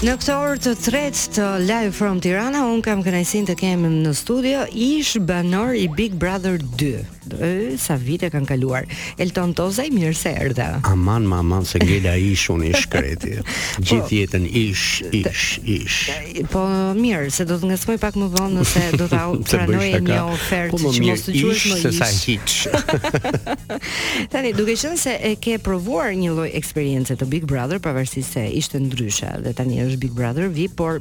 Në 0.00 0.14
këtë 0.16 0.32
orë 0.40 0.60
të 0.64 0.70
tretë 0.80 1.24
të 1.36 1.46
Live 1.68 1.90
from 1.98 2.22
Tirana, 2.24 2.62
unë 2.72 2.84
kam 2.86 3.02
kënaqësinë 3.04 3.50
të 3.50 3.56
kem 3.60 3.82
në 3.98 4.14
studio 4.16 4.62
ish 4.72 5.18
banor 5.28 5.76
i 5.76 5.90
Big 5.92 6.14
Brother 6.16 6.56
2. 6.80 6.94
sa 7.78 7.94
vite 8.00 8.26
kanë 8.32 8.48
kaluar. 8.48 8.86
Elton 9.22 9.52
Tozaj 9.54 9.84
mirë 9.94 10.16
se 10.18 10.32
erdha. 10.34 10.80
Aman, 10.88 11.28
aman, 11.36 11.62
se 11.68 11.78
ngela 11.78 12.16
ish 12.18 12.48
unë 12.50 12.70
ish 12.72 12.80
shkreti. 12.88 13.34
Po, 13.44 13.84
Gjithë 13.84 14.16
jetën 14.16 14.46
ish, 14.58 14.86
ish, 15.14 15.44
ish. 15.68 15.98
Po 16.50 16.64
mirë, 16.98 17.28
se 17.30 17.46
do 17.46 17.60
të 17.62 17.70
ngasmoj 17.70 17.98
pak 18.02 18.18
më 18.18 18.30
vonë 18.32 18.50
nëse 18.64 18.82
do 18.98 19.06
ta 19.12 19.28
pranoj 19.52 19.90
një 20.00 20.08
po, 20.08 20.32
ofertë 20.34 20.80
po, 20.82 20.92
që 20.96 21.04
mos 21.06 21.24
të 21.28 21.36
quhesh 21.36 21.66
më 21.68 21.78
ish. 21.78 21.84
Se 21.84 21.92
sa 22.00 22.08
hiç. 22.24 22.58
Tani, 24.34 24.52
duke 24.58 24.74
qenë 24.80 24.98
se 25.04 25.14
e 25.30 25.34
ke 25.44 25.60
provuar 25.68 26.10
një 26.18 26.34
lloj 26.34 26.48
eksperiencë 26.64 27.20
të 27.22 27.30
Big 27.30 27.46
Brother, 27.46 27.78
pavarësisht 27.84 28.40
se 28.40 28.48
ishte 28.58 28.80
ndryshe 28.88 29.30
dhe 29.46 29.54
tani 29.60 29.78
është 29.90 30.00
Big 30.00 30.12
Brother 30.14 30.48
VIP, 30.52 30.74
por 30.76 31.00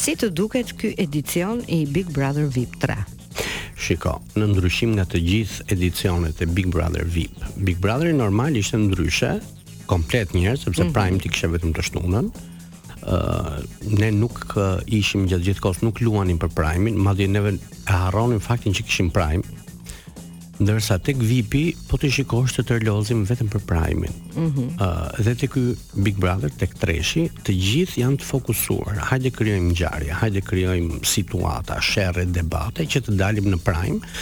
si 0.00 0.14
të 0.16 0.30
duket 0.36 0.72
ky 0.78 0.94
edicion 0.98 1.60
i 1.68 1.84
Big 1.86 2.10
Brother 2.14 2.44
VIP 2.46 2.76
3? 2.82 2.96
Shiko, 3.80 4.18
në 4.36 4.50
ndryshim 4.52 4.94
nga 4.98 5.06
të 5.08 5.20
gjithë 5.24 5.64
edicionet 5.72 6.40
e 6.40 6.46
Big 6.52 6.66
Brother 6.72 7.04
VIP, 7.08 7.32
Big 7.64 7.78
Brother 7.80 8.12
normal 8.12 8.56
ishte 8.60 8.78
ndryshe, 8.82 9.30
komplet 9.88 10.34
njerë, 10.36 10.56
sepse 10.66 10.84
mm 10.84 10.86
-hmm. 10.86 10.94
Prime 10.96 11.18
ti 11.18 11.28
kështë 11.32 11.54
vetëm 11.54 11.72
të 11.76 11.86
shtunën, 11.88 12.28
uh, 13.02 13.98
ne 13.98 14.10
nuk 14.10 14.56
uh, 14.56 14.76
ishim 14.86 15.26
gjatë 15.28 15.44
gjithë 15.48 15.60
kosë, 15.64 15.82
nuk 15.84 16.00
luanim 16.04 16.38
për 16.38 16.50
Prime-in, 16.54 16.98
ma 17.02 17.14
dhe 17.14 17.28
neve 17.28 17.54
e 17.88 17.92
harronim 17.92 18.40
faktin 18.40 18.72
që 18.72 18.82
kishim 18.84 19.10
Prime, 19.10 19.42
ndërsa 20.60 20.96
tek 21.04 21.18
VIP 21.24 21.54
po 21.88 21.98
të 22.00 22.10
shikosh 22.16 22.54
të 22.58 22.64
tërlozim 22.68 23.24
vetëm 23.28 23.48
për 23.52 23.62
primin. 23.68 24.12
Mm 24.36 24.48
-hmm. 24.48 24.68
uh, 24.76 25.22
dhe 25.24 25.34
tek 25.42 25.52
ky 25.54 25.62
Big 26.06 26.18
Brother, 26.22 26.52
tek 26.62 26.76
treshi, 26.82 27.26
të 27.46 27.56
gjithë 27.66 28.00
janë 28.02 28.20
të 28.22 28.28
fokusuar. 28.28 29.00
Hajde 29.10 29.32
krijojmë 29.38 29.72
ngjarje, 29.72 30.12
hajde 30.22 30.42
krijojmë 30.50 31.00
situata, 31.14 31.80
sherre, 31.80 32.26
debate 32.26 32.84
që 32.86 33.06
të 33.06 33.18
dalim 33.22 33.50
në 33.54 33.62
prime 33.64 34.16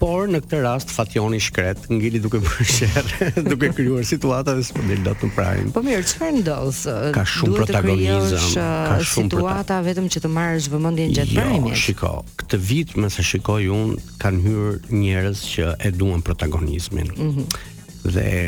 por 0.00 0.30
në 0.32 0.38
këtë 0.46 0.58
rast 0.64 0.92
Fatjoni 0.94 1.38
shkret 1.44 1.82
ngjili 1.92 2.20
duke 2.24 2.38
bërë 2.42 2.66
sherr, 2.66 3.26
duke 3.50 3.68
krijuar 3.76 4.06
situata 4.08 4.54
dhe 4.56 4.64
s'po 4.66 4.80
del 4.88 5.02
datën 5.04 5.32
prain. 5.36 5.68
Po 5.74 5.82
mirë, 5.84 6.06
çfarë 6.08 6.36
ndodh? 6.38 6.78
Ka 7.14 7.24
shumë 7.34 7.58
protagonizëm, 7.58 8.38
uh, 8.38 8.54
ka 8.88 8.96
shumë 9.04 9.28
situata 9.28 9.56
prota... 9.58 9.80
vetëm 9.90 10.08
që 10.14 10.22
të 10.24 10.30
marrësh 10.36 10.70
vëmendjen 10.72 11.12
gjatë 11.18 11.36
jo, 11.36 11.42
prainit. 11.42 11.78
Shiko, 11.82 12.14
këtë 12.40 12.60
vit 12.70 12.96
më 13.02 13.12
sa 13.12 13.26
shikoj 13.32 13.60
un 13.76 13.92
kanë 14.22 14.42
hyrë 14.46 14.72
njerëz 15.02 15.44
që 15.52 15.68
e 15.76 15.92
duan 16.00 16.24
protagonizmin. 16.26 17.12
Mhm. 17.18 17.44
Mm 17.46 17.78
dhe 18.00 18.46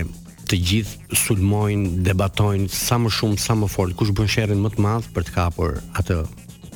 të 0.49 0.57
gjithë 0.69 1.17
sulmojnë, 1.27 1.91
debatojnë 2.09 2.71
sa 2.73 2.97
më 2.99 3.11
shumë, 3.13 3.37
sa 3.39 3.53
më 3.61 3.67
fort 3.69 3.93
kush 4.01 4.15
bën 4.17 4.31
sherrin 4.33 4.63
më 4.65 4.71
të 4.73 4.81
madh 4.81 5.11
për 5.13 5.27
të 5.29 5.35
kapur 5.35 5.75
atë 6.01 6.23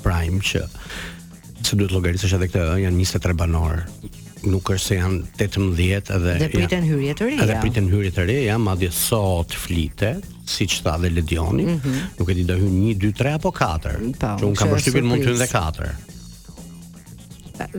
prime 0.04 0.44
që 0.44 0.60
se 1.64 1.72
duhet 1.80 1.94
logaritës 1.96 2.28
është 2.28 2.50
këtë 2.50 2.66
ë 2.76 2.76
janë 2.84 3.00
23 3.00 3.38
banor 3.40 3.80
nuk 4.50 4.70
është 4.70 4.84
se 4.86 4.96
janë 4.98 5.20
18 5.42 6.14
edhe 6.16 6.34
dhe 6.42 6.48
priten 6.54 6.86
hyrje 6.86 7.14
të 7.18 7.26
reja. 7.26 7.44
Edhe 7.46 7.56
priten 7.62 7.88
hyrje 7.90 8.12
të 8.16 8.26
reja, 8.30 8.58
madje 8.62 8.90
sot 8.94 9.54
flitet, 9.58 10.24
siç 10.50 10.78
tha 10.86 10.96
dhe 11.02 11.10
Ledioni, 11.14 11.66
mm 11.66 11.80
-hmm. 11.80 12.10
nuk 12.20 12.28
e 12.30 12.34
di 12.40 12.44
do 12.44 12.56
hyn 12.58 12.74
1 12.94 12.98
2 13.02 13.14
3 13.18 13.34
apo 13.38 13.50
4. 13.50 13.96
Mm, 14.00 14.12
pa, 14.18 14.34
po, 14.36 14.40
që 14.40 14.48
un 14.48 14.54
kam 14.54 14.68
përshtypjen 14.74 15.04
mund 15.06 15.22
të 15.22 15.30
hyn 15.32 15.40
dhe 15.42 15.48
4. 15.52 15.88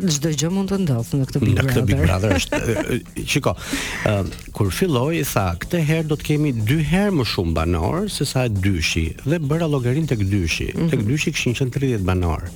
Çdo 0.10 0.30
gjë 0.34 0.50
mund 0.50 0.70
të 0.72 0.78
ndodhë 0.84 1.18
në 1.18 1.26
këtë 1.30 1.40
Big 1.40 1.54
Brother. 1.54 1.86
Në 1.86 1.98
këtë 2.04 2.36
është 2.36 2.56
shiko, 3.32 3.52
uh, 3.52 4.26
kur 4.54 4.72
filloi 4.74 5.22
tha, 5.34 5.54
këtë 5.62 5.84
herë 5.88 6.08
do 6.08 6.16
të 6.16 6.24
kemi 6.24 6.50
dy 6.52 6.78
herë 6.92 7.12
më 7.20 7.26
shumë 7.32 7.54
banor 7.54 8.10
se 8.10 8.26
sa 8.26 8.48
dyshi 8.48 9.06
dhe 9.30 9.38
bëra 9.50 9.68
llogarin 9.70 10.08
tek 10.08 10.20
dyshi. 10.20 10.66
Mm 10.74 10.78
-hmm. 10.80 10.90
Tek 10.90 11.00
dyshi 11.08 11.32
kishin 11.34 11.54
130 11.56 12.02
banor. 12.04 12.50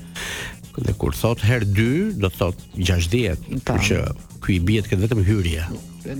Dhe 0.79 0.93
kur 0.99 1.15
thot 1.17 1.41
herë 1.43 1.67
2, 1.75 1.87
do 2.23 2.29
thot 2.35 2.61
60, 2.79 3.35
po. 3.67 3.75
që 3.89 4.03
ky 4.41 4.57
i 4.57 4.61
bie 4.69 4.83
këtë 4.87 5.01
vetëm 5.03 5.25
hyrja 5.27 5.67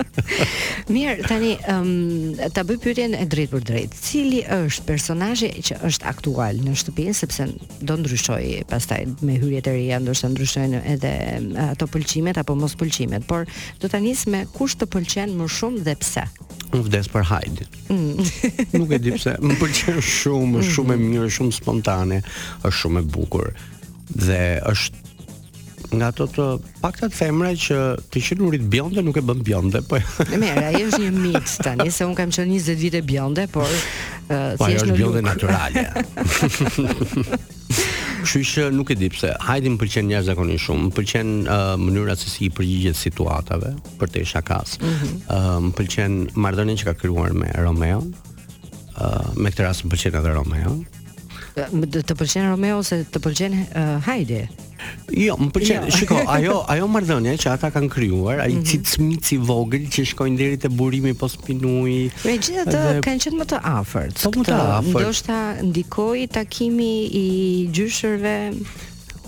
Mirë, 0.96 1.18
tani 1.30 1.54
ëm 1.74 1.82
um, 1.82 2.42
ta 2.56 2.64
bëj 2.68 2.80
pyetjen 2.86 3.18
e 3.20 3.26
drejtë 3.30 3.54
për 3.56 3.66
drejtë. 3.72 4.02
Cili 4.06 4.42
është 4.60 4.86
personazhi 4.88 5.52
që 5.70 5.80
është 5.90 6.10
aktual 6.12 6.62
në 6.66 6.76
shtëpi 6.84 7.08
sepse 7.20 7.50
do 7.82 7.98
ndryshoj 8.02 8.42
pastaj 8.72 9.04
me 9.26 9.38
hyrjet 9.42 9.70
e 9.72 9.76
reja, 9.76 10.00
ndoshta 10.04 10.32
ndryshojnë 10.34 10.84
edhe 10.96 11.14
um, 11.42 11.52
ato 11.68 11.90
pëlqimet 11.96 12.42
apo 12.42 12.58
mos 12.60 12.78
pëlqimet, 12.80 13.28
por 13.30 13.46
do 13.82 13.90
ta 13.92 14.00
nis 14.04 14.26
me 14.32 14.46
kush 14.56 14.78
të 14.80 14.90
pëlqen 14.94 15.36
më 15.40 15.50
shumë 15.60 15.86
dhe 15.90 15.98
pse. 16.02 16.26
Unë 16.76 16.86
vdes 16.90 17.08
për 17.12 17.24
Hajdin. 17.30 17.76
Mm. 17.94 18.24
Nuk 18.76 18.92
e 18.96 19.00
di 19.00 19.14
pse, 19.16 19.36
më 19.42 19.58
pëlqen 19.62 20.00
shumë, 20.04 20.52
mm. 20.64 20.72
shumë 20.74 20.96
e 20.96 21.25
është 21.26 21.40
shumë 21.40 21.56
spontane, 21.60 22.22
është 22.64 22.80
shumë 22.84 23.00
e 23.02 23.04
bukur 23.16 23.48
dhe 24.22 24.42
është 24.72 24.98
nga 25.96 26.06
ato 26.12 26.24
të 26.28 26.46
paktat 26.82 27.14
femra 27.16 27.52
që 27.62 27.76
të 28.12 28.20
qenurit 28.26 28.64
bjonde 28.74 29.02
nuk 29.06 29.18
e 29.20 29.22
bën 29.24 29.42
bjonde, 29.46 29.80
po. 29.86 29.96
Në 30.26 30.38
merë, 30.42 30.64
ajo 30.72 30.84
është 30.90 31.04
një 31.04 31.12
mit 31.24 31.48
tani, 31.62 31.86
se 31.94 32.02
un 32.10 32.16
kam 32.18 32.30
qenë 32.34 32.50
20 32.58 32.82
vite 32.82 33.02
bjonde, 33.06 33.44
por 33.54 33.70
uh, 33.70 33.76
po, 34.60 34.64
si 34.66 34.72
është 34.80 34.94
bjonde 34.98 35.20
luk. 35.22 35.28
natyrale. 35.30 35.86
Kështu 38.26 38.42
që 38.50 38.64
nuk 38.74 38.90
e 38.92 38.96
di 38.98 39.06
pse. 39.14 39.30
Hajdi 39.46 39.70
më 39.76 39.80
pëlqen 39.84 40.06
njerëz 40.10 40.26
zakonisht 40.32 40.66
shumë, 40.66 40.84
më 40.90 40.94
pëlqen 40.98 41.30
uh, 41.46 41.76
mënyra 41.80 42.16
se 42.18 42.28
si 42.34 42.42
i 42.50 42.52
përgjigjet 42.58 42.98
situatave 43.00 43.70
për 44.02 44.08
të 44.18 44.22
shakas. 44.34 44.72
Ëm 44.82 44.86
mhm. 44.90 44.98
mm 44.98 44.98
-hmm. 45.30 45.70
uh, 45.70 45.74
pëlqen 45.80 46.14
marrëdhënia 46.44 46.80
që 46.82 46.86
ka 46.90 46.94
krijuar 47.06 47.32
me 47.38 47.48
Romeo. 47.54 48.00
uh, 48.00 48.06
me 49.38 49.48
këtë 49.54 49.62
rast 49.70 49.82
më 49.86 49.90
pëlqen 49.94 50.14
edhe 50.20 50.32
Romeo. 50.34 50.72
Do 51.56 52.02
të 52.04 52.16
pëlqen 52.20 52.50
Romeo 52.52 52.82
ose 52.82 52.98
të 53.08 53.20
pëlqen 53.24 53.54
uh, 53.56 53.84
Heidi? 54.04 54.42
Jo, 55.16 55.38
më 55.40 55.48
pëlqen. 55.56 55.86
Jo. 55.88 55.94
Shikoj, 55.96 56.24
ajo 56.36 56.58
ajo 56.74 56.88
marrdhënia 56.92 57.38
që 57.40 57.54
ata 57.54 57.70
kanë 57.72 57.88
krijuar, 57.94 58.42
ai 58.44 58.50
mhm. 58.58 58.66
cicmici 58.70 59.38
i 59.38 59.38
vogël 59.48 59.86
që 59.92 60.04
shkojnë 60.12 60.40
deri 60.42 60.58
te 60.66 60.72
burimi 60.72 61.14
po 61.16 61.30
pinui. 61.46 62.02
Me 62.26 62.36
gjithë 62.36 62.66
dhe... 62.68 62.82
kanë 63.06 63.24
qenë 63.30 63.40
më 63.40 63.48
të 63.54 63.62
afërt. 63.72 64.20
Po 64.28 64.34
më 64.36 64.48
të 64.50 64.60
afërt. 64.82 65.00
Ndoshta 65.06 65.40
ndikoi 65.70 66.26
takimi 66.36 66.92
i 67.24 67.26
gjyshërve 67.78 68.36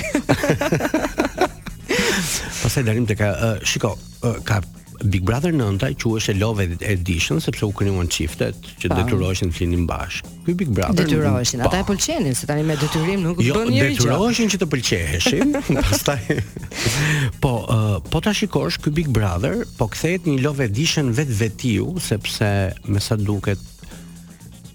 Pastaj 2.64 2.88
dalim 2.88 3.08
tek 3.10 3.24
uh, 3.28 3.56
shiko, 3.68 3.96
uh, 4.24 4.38
ka 4.48 4.62
Big 5.06 5.22
Brother 5.24 5.54
9-ta 5.54 5.88
e 6.32 6.38
Love 6.38 6.70
Edition 6.82 7.40
sepse 7.42 7.66
u 7.66 7.72
krijuan 7.72 8.08
çiftet 8.08 8.56
që 8.82 8.90
detyroheshin 8.96 9.50
të 9.52 9.56
flinin 9.58 9.86
bashkë. 9.90 10.30
Ky 10.46 10.54
Big 10.58 10.70
Brother 10.74 11.06
detyroheshin, 11.08 11.64
ata 11.66 11.80
e 11.82 11.86
pëlqenin, 11.88 12.36
se 12.38 12.50
tani 12.50 12.64
me 12.66 12.76
detyrim 12.82 13.24
nuk 13.26 13.42
jo, 13.42 13.56
bën 13.56 13.72
njëri 13.74 13.96
Jo, 13.96 13.98
detyroheshin 13.98 14.52
që 14.54 14.60
të 14.62 14.68
pëlqeheshin, 14.76 15.58
pastaj. 15.90 16.22
po, 17.42 17.54
uh, 17.66 17.98
po 18.12 18.22
ta 18.26 18.34
shikosh 18.38 18.80
ky 18.84 18.94
Big 19.00 19.10
Brother, 19.14 19.64
po 19.78 19.90
kthehet 19.94 20.26
një 20.30 20.38
Love 20.46 20.68
Edition 20.70 21.12
vetvetiu 21.18 21.96
sepse 22.02 22.52
me 22.88 23.02
sa 23.02 23.18
duket 23.18 23.62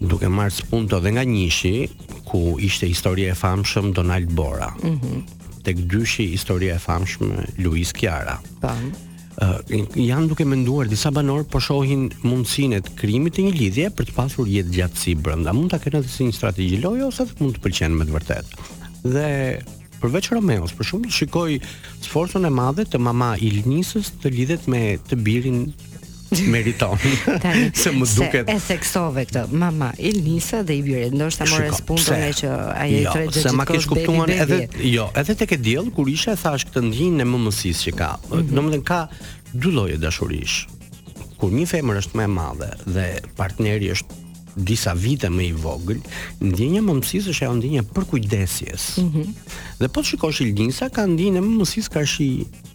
duke 0.00 0.28
marrë 0.28 0.52
spunto 0.52 0.98
dhe 1.00 1.14
nga 1.14 1.24
njëshi 1.24 1.74
ku 2.28 2.58
ishte 2.60 2.88
historie 2.90 3.30
e 3.32 3.38
famshëm 3.38 3.92
Donald 3.94 4.32
Bora. 4.34 4.74
Mhm. 4.82 4.92
Mm 4.92 5.24
tek 5.66 5.80
dyshi 5.90 6.28
historie 6.30 6.70
e 6.70 6.78
famshëm 6.78 7.40
Luis 7.64 7.90
Kiara. 7.90 8.36
Pa... 8.62 8.70
Po 8.70 9.06
uh, 9.42 9.60
janë 10.00 10.30
duke 10.30 10.46
menduar 10.48 10.88
disa 10.90 11.10
banor 11.14 11.44
po 11.50 11.60
shohin 11.62 12.08
mundësinë 12.24 12.80
e 12.82 12.96
krijimit 12.98 13.36
të 13.36 13.44
një 13.46 13.54
lidhje 13.56 13.88
për 13.96 14.08
të 14.10 14.16
pasur 14.16 14.50
jetë 14.50 14.74
gjatësi 14.78 15.16
brenda. 15.24 15.54
Mund 15.56 15.72
ta 15.74 15.80
kenë 15.82 16.02
atë 16.02 16.12
si 16.12 16.28
një 16.28 16.36
strategji 16.38 16.82
loje 16.84 17.06
ose 17.10 17.28
mund 17.40 17.56
të 17.58 17.64
pëlqen 17.66 17.96
me 18.00 18.08
të 18.08 18.16
vërtetë. 18.16 18.68
Dhe 19.06 19.28
përveç 20.00 20.28
Romeos, 20.34 20.74
për 20.76 20.88
shumë 20.90 21.12
shikoj 21.18 21.58
sforcën 22.04 22.44
e 22.48 22.52
madhe 22.52 22.84
të 22.86 23.00
mama 23.02 23.34
Ilnisës 23.42 24.12
të 24.22 24.32
lidhet 24.34 24.66
me 24.70 24.84
të 25.08 25.18
birin 25.24 25.64
meriton. 26.30 26.96
Se 27.82 27.92
më 27.94 28.08
duket. 28.18 28.50
Se 28.50 28.58
seksove 28.74 29.24
këtë. 29.28 29.44
Mama 29.54 29.92
Elnisa 29.98 30.62
dhe 30.66 30.76
i 30.78 30.82
bjerë. 30.86 31.10
Ndoshta 31.14 31.46
more 31.52 31.70
spunën 31.76 32.24
ai 32.28 32.32
që 32.36 32.50
ai 32.74 32.90
jo, 33.04 33.12
tre 33.14 33.26
gjithë. 33.30 33.44
Se 33.48 33.54
ma 33.56 33.66
ke 33.68 33.78
kuptuar 33.82 34.32
edhe 34.34 34.60
jo, 34.90 35.08
edhe 35.20 35.38
tek 35.42 35.56
e 35.56 35.60
diell 35.62 35.90
kur 35.94 36.10
isha 36.10 36.34
e 36.36 36.40
thash 36.40 36.66
këtë 36.70 36.84
ndjenjë 36.88 37.24
e 37.26 37.30
mëmësisë 37.32 37.88
që 37.90 37.96
ka. 37.98 38.10
Mhm. 38.28 38.46
Domethënë 38.52 38.82
mm 38.82 38.84
-hmm. 38.84 38.84
ka 38.84 39.08
dy 39.54 39.72
lloje 39.76 39.96
dashurish. 39.96 40.56
Kur 41.36 41.50
një 41.52 41.66
femër 41.66 41.96
është 42.02 42.14
më 42.16 42.22
e 42.22 42.26
madhe 42.38 42.70
dhe 42.86 43.06
partneri 43.36 43.92
është 43.94 44.25
disa 44.56 44.92
vite 44.96 45.28
më 45.28 45.42
i 45.50 45.52
vogël, 45.52 46.00
ndjenja 46.40 46.80
mëmësisë 46.82 47.32
është 47.34 47.44
ajo 47.44 47.56
ndjenja 47.60 47.82
për 47.92 48.06
kujdesjes. 48.12 48.86
Mm 49.04 49.34
Dhe 49.76 49.90
po 49.92 50.00
të 50.00 50.08
shikosh 50.14 50.38
Ilginsa 50.40 50.86
ka 50.88 51.04
ndjenjë 51.06 51.40
mëmësisë 51.44 51.92
karshi 51.92 52.28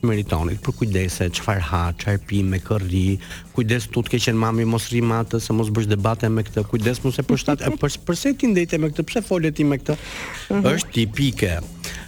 meritonit 0.05 0.59
për 0.61 0.75
kujdese, 0.77 1.31
çfarë 1.33 1.63
ha, 1.71 1.79
çfarë 1.97 2.21
pi 2.29 2.43
me 2.45 2.59
kërri, 2.61 3.17
kujdes 3.57 3.87
tut 3.89 4.05
ke 4.09 4.19
qenë 4.21 4.37
mami 4.37 4.67
mos 4.69 4.85
matë, 5.01 5.41
se 5.41 5.53
mos 5.57 5.73
bësh 5.73 5.89
debate 5.89 6.29
me 6.29 6.43
këtë, 6.45 6.67
kujdes 6.69 7.01
mos 7.03 7.17
e 7.17 7.25
përshtat, 7.25 7.65
e 7.65 7.69
për, 7.81 7.97
përse 8.05 8.35
ti 8.37 8.51
ndejte 8.53 8.77
me 8.77 8.91
këtë, 8.93 9.03
pse 9.09 9.25
folet 9.25 9.55
ti 9.55 9.63
me 9.63 9.79
këtë? 9.81 9.97
Mm 9.97 10.61
-hmm. 10.61 10.73
Është 10.73 10.91
tipike. 10.93 11.57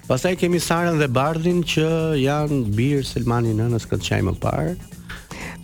Pastaj 0.07 0.35
kemi 0.35 0.59
Sarën 0.59 0.97
dhe 1.01 1.07
Bardhin 1.07 1.63
që 1.63 2.13
janë 2.21 2.75
birë 2.77 3.03
Selmani 3.03 3.57
nënës 3.57 3.89
këtë 3.89 4.05
çaj 4.05 4.21
më 4.29 4.33
parë. 4.43 4.77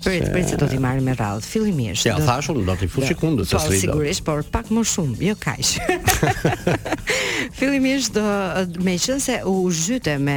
Prit, 0.03 0.25
se... 0.25 0.43
se 0.49 0.55
do 0.57 0.67
t'i 0.69 0.79
marrim 0.81 1.03
me 1.09 1.13
radhë. 1.15 1.43
Fillimisht. 1.45 2.05
Ja, 2.07 2.15
do... 2.17 2.25
thashun 2.27 2.59
do 2.67 2.75
t'i 2.79 2.87
fushi 2.91 3.15
kundër 3.19 3.47
se 3.49 3.59
s'rido. 3.59 3.69
Po 3.69 3.79
sigurisht, 3.83 4.23
por 4.27 4.43
pak 4.53 4.71
më 4.73 4.85
shumë, 4.93 5.17
jo 5.29 5.37
kaq. 5.43 5.75
Fillimisht 7.55 8.13
do 8.13 8.21
me 8.85 8.93
qenë 9.01 9.21
se 9.21 9.37
u 9.47 9.55
zhyte 9.73 10.13
me 10.21 10.35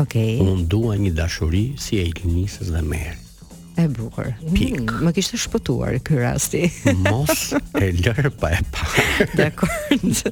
Okej. 0.00 0.40
Okay. 0.40 0.44
Unë 0.44 0.64
dua 0.70 0.94
një 0.96 1.12
dashuri 1.16 1.64
si 1.80 2.00
e 2.00 2.06
Elinisës 2.08 2.70
dhe 2.72 2.80
Merit. 2.82 3.26
E 3.80 3.84
bukur. 3.88 4.26
Pik. 4.52 4.74
Mm, 4.82 4.96
më 5.06 5.12
kishte 5.16 5.38
shpëtuar 5.40 5.94
ky 6.04 6.16
rasti. 6.20 6.60
Mos 7.06 7.52
e 7.80 7.86
lër 7.96 8.28
pa 8.36 8.50
e 8.58 8.58
pa. 8.74 8.88
Dakord. 9.38 10.22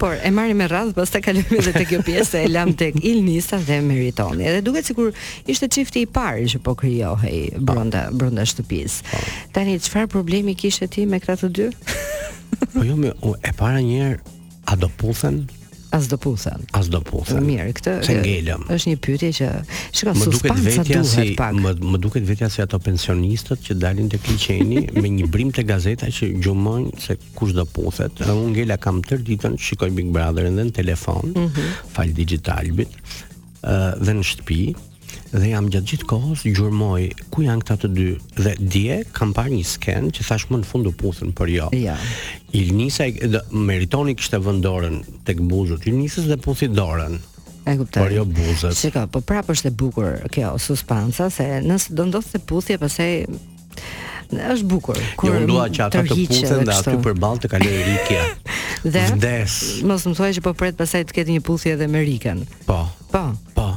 Por 0.00 0.16
e 0.26 0.30
marrim 0.34 0.58
me 0.62 0.66
radh, 0.70 0.90
pastaj 0.96 1.20
kalojmë 1.26 1.58
edhe 1.60 1.74
te 1.76 1.84
kjo 1.90 2.00
pjesë 2.06 2.40
e 2.40 2.48
lam 2.50 2.72
tek 2.78 2.96
Ilnisa 3.02 3.60
dhe 3.68 3.78
meritoni. 3.86 4.46
Edhe 4.48 4.62
duket 4.66 4.90
sikur 4.90 5.12
ishte 5.46 5.68
çifti 5.76 6.02
i 6.02 6.08
parë 6.10 6.46
që 6.56 6.62
po 6.66 6.74
krijohej 6.80 7.42
po. 7.58 7.62
brenda 7.68 8.06
brenda 8.14 8.46
shtëpisë. 8.48 9.06
Po. 9.12 9.22
Tani 9.54 9.76
çfarë 9.86 10.10
problemi 10.16 10.56
kishte 10.58 10.88
ti 10.96 11.06
me 11.06 11.22
këta 11.22 11.36
të 11.46 11.52
dy? 11.60 11.68
Po 12.74 12.86
jo 12.88 12.98
më 12.98 13.14
e 13.42 13.54
para 13.60 13.82
një 13.86 14.00
herë 14.02 14.40
a 14.72 14.80
do 14.80 14.90
puthen 14.98 15.44
As 15.96 16.08
do 16.08 16.16
puthen. 16.18 16.60
As 16.76 16.88
do 16.92 17.00
puthen. 17.00 17.40
Mirë, 17.48 17.70
këtë 17.78 17.92
është 18.04 18.90
një 18.90 18.96
pyetje 19.04 19.30
që 19.38 19.46
shka 19.96 20.12
më 20.16 20.26
duket 20.34 20.58
vetja 20.66 20.84
duhet 20.90 21.06
si 21.08 21.24
pak. 21.38 21.56
Më, 21.56 21.72
më 21.94 22.00
duket 22.04 22.26
vetja 22.28 22.50
si 22.52 22.60
ato 22.64 22.78
pensionistët 22.84 23.62
që 23.64 23.76
dalin 23.80 24.10
te 24.12 24.20
liçeni 24.26 24.82
me 25.00 25.12
një 25.14 25.30
brim 25.32 25.54
te 25.56 25.64
gazeta 25.68 26.10
që 26.12 26.28
gjumojnë 26.44 26.92
se 27.00 27.16
kush 27.38 27.54
do 27.56 27.64
puthet. 27.76 28.12
Dhe 28.20 28.34
unë 28.36 28.52
ngela 28.58 28.76
kam 28.82 29.00
tër 29.08 29.24
ditën 29.24 29.56
shikoj 29.68 29.88
Big 29.96 30.12
Brotherin 30.12 30.60
në 30.60 30.68
telefon. 30.76 31.32
Mm 31.32 31.48
-hmm. 31.48 31.72
Fal 31.96 32.12
digitalbit. 32.20 32.92
Ë 33.64 33.72
uh, 33.72 34.04
dhe 34.04 34.18
në 34.20 34.28
shtëpi 34.34 34.60
dhe 35.34 35.48
jam 35.50 35.66
gjatë 35.70 35.90
gjithë 35.90 36.06
kohës 36.08 36.42
gjurmoj 36.46 37.06
ku 37.32 37.44
janë 37.46 37.64
këta 37.64 37.76
të 37.84 37.90
dy 37.96 38.06
dhe 38.38 38.52
dje 38.60 38.98
kam 39.16 39.32
parë 39.36 39.54
një 39.56 39.64
sken 39.72 40.10
që 40.14 40.26
thash 40.28 40.46
më 40.52 40.60
në 40.62 40.68
fund 40.70 40.86
të 40.88 40.92
puthën 41.00 41.32
për 41.38 41.52
jo. 41.54 41.68
Ja. 41.78 41.96
Ilnisa 42.56 43.08
meritoni 43.50 44.14
kishte 44.18 44.38
vendoren 44.44 45.00
tek 45.26 45.40
buzët 45.50 45.88
Ilnisës 45.90 46.28
dhe 46.30 46.38
puthi 46.42 46.68
dorën. 46.72 47.16
E 47.66 47.74
kuptoj. 47.80 47.98
Por 48.02 48.14
jo 48.14 48.22
buzët. 48.30 48.76
Shikoj, 48.78 49.08
po 49.12 49.22
prapë 49.26 49.56
është 49.56 49.72
e 49.72 49.76
bukur 49.82 50.20
kjo 50.32 50.52
suspanca 50.62 51.26
se 51.34 51.46
nëse 51.66 51.96
do 51.98 52.06
ndodhte 52.10 52.38
puthje 52.46 52.78
pastaj 52.82 53.26
është 54.36 54.66
bukur. 54.70 54.96
Jo, 54.98 55.10
Kur 55.18 55.34
jo, 55.34 55.40
ndua 55.44 55.66
që 55.74 55.82
ata 55.88 56.04
të 56.06 56.14
puthen 56.30 56.64
dhe 56.66 56.74
aty 56.78 56.94
përballë 57.04 57.42
të 57.44 57.50
kalojë 57.54 57.82
rikja. 57.90 58.22
dhe 58.94 59.02
Vdes. 59.16 59.58
mos 59.88 60.06
më 60.06 60.14
thuaj 60.18 60.30
që 60.38 60.46
po 60.46 60.54
pret 60.58 60.78
pastaj 60.78 61.04
të 61.10 61.18
ketë 61.18 61.36
një 61.36 61.44
puthje 61.46 61.74
edhe 61.74 61.90
me 61.90 62.04
rikën. 62.06 62.44
Po. 62.68 62.80
Po. 63.10 63.26
Po. 63.58 63.68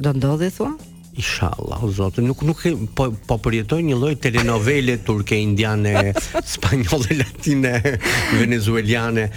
Do 0.00 0.12
ndodhi 0.16 0.48
thua? 0.56 0.72
inshallah, 1.20 1.80
o 1.84 1.90
Zotë, 1.92 2.22
nuk 2.24 2.42
nuk 2.46 2.60
po, 2.96 3.08
po 3.28 3.36
përjetoj 3.44 3.82
një 3.88 3.96
lloj 4.00 4.16
telenovele 4.22 4.96
turke, 5.06 5.38
indiane, 5.38 6.12
spanjolle, 6.54 7.16
latine, 7.20 7.74
venezueliane, 8.40 9.28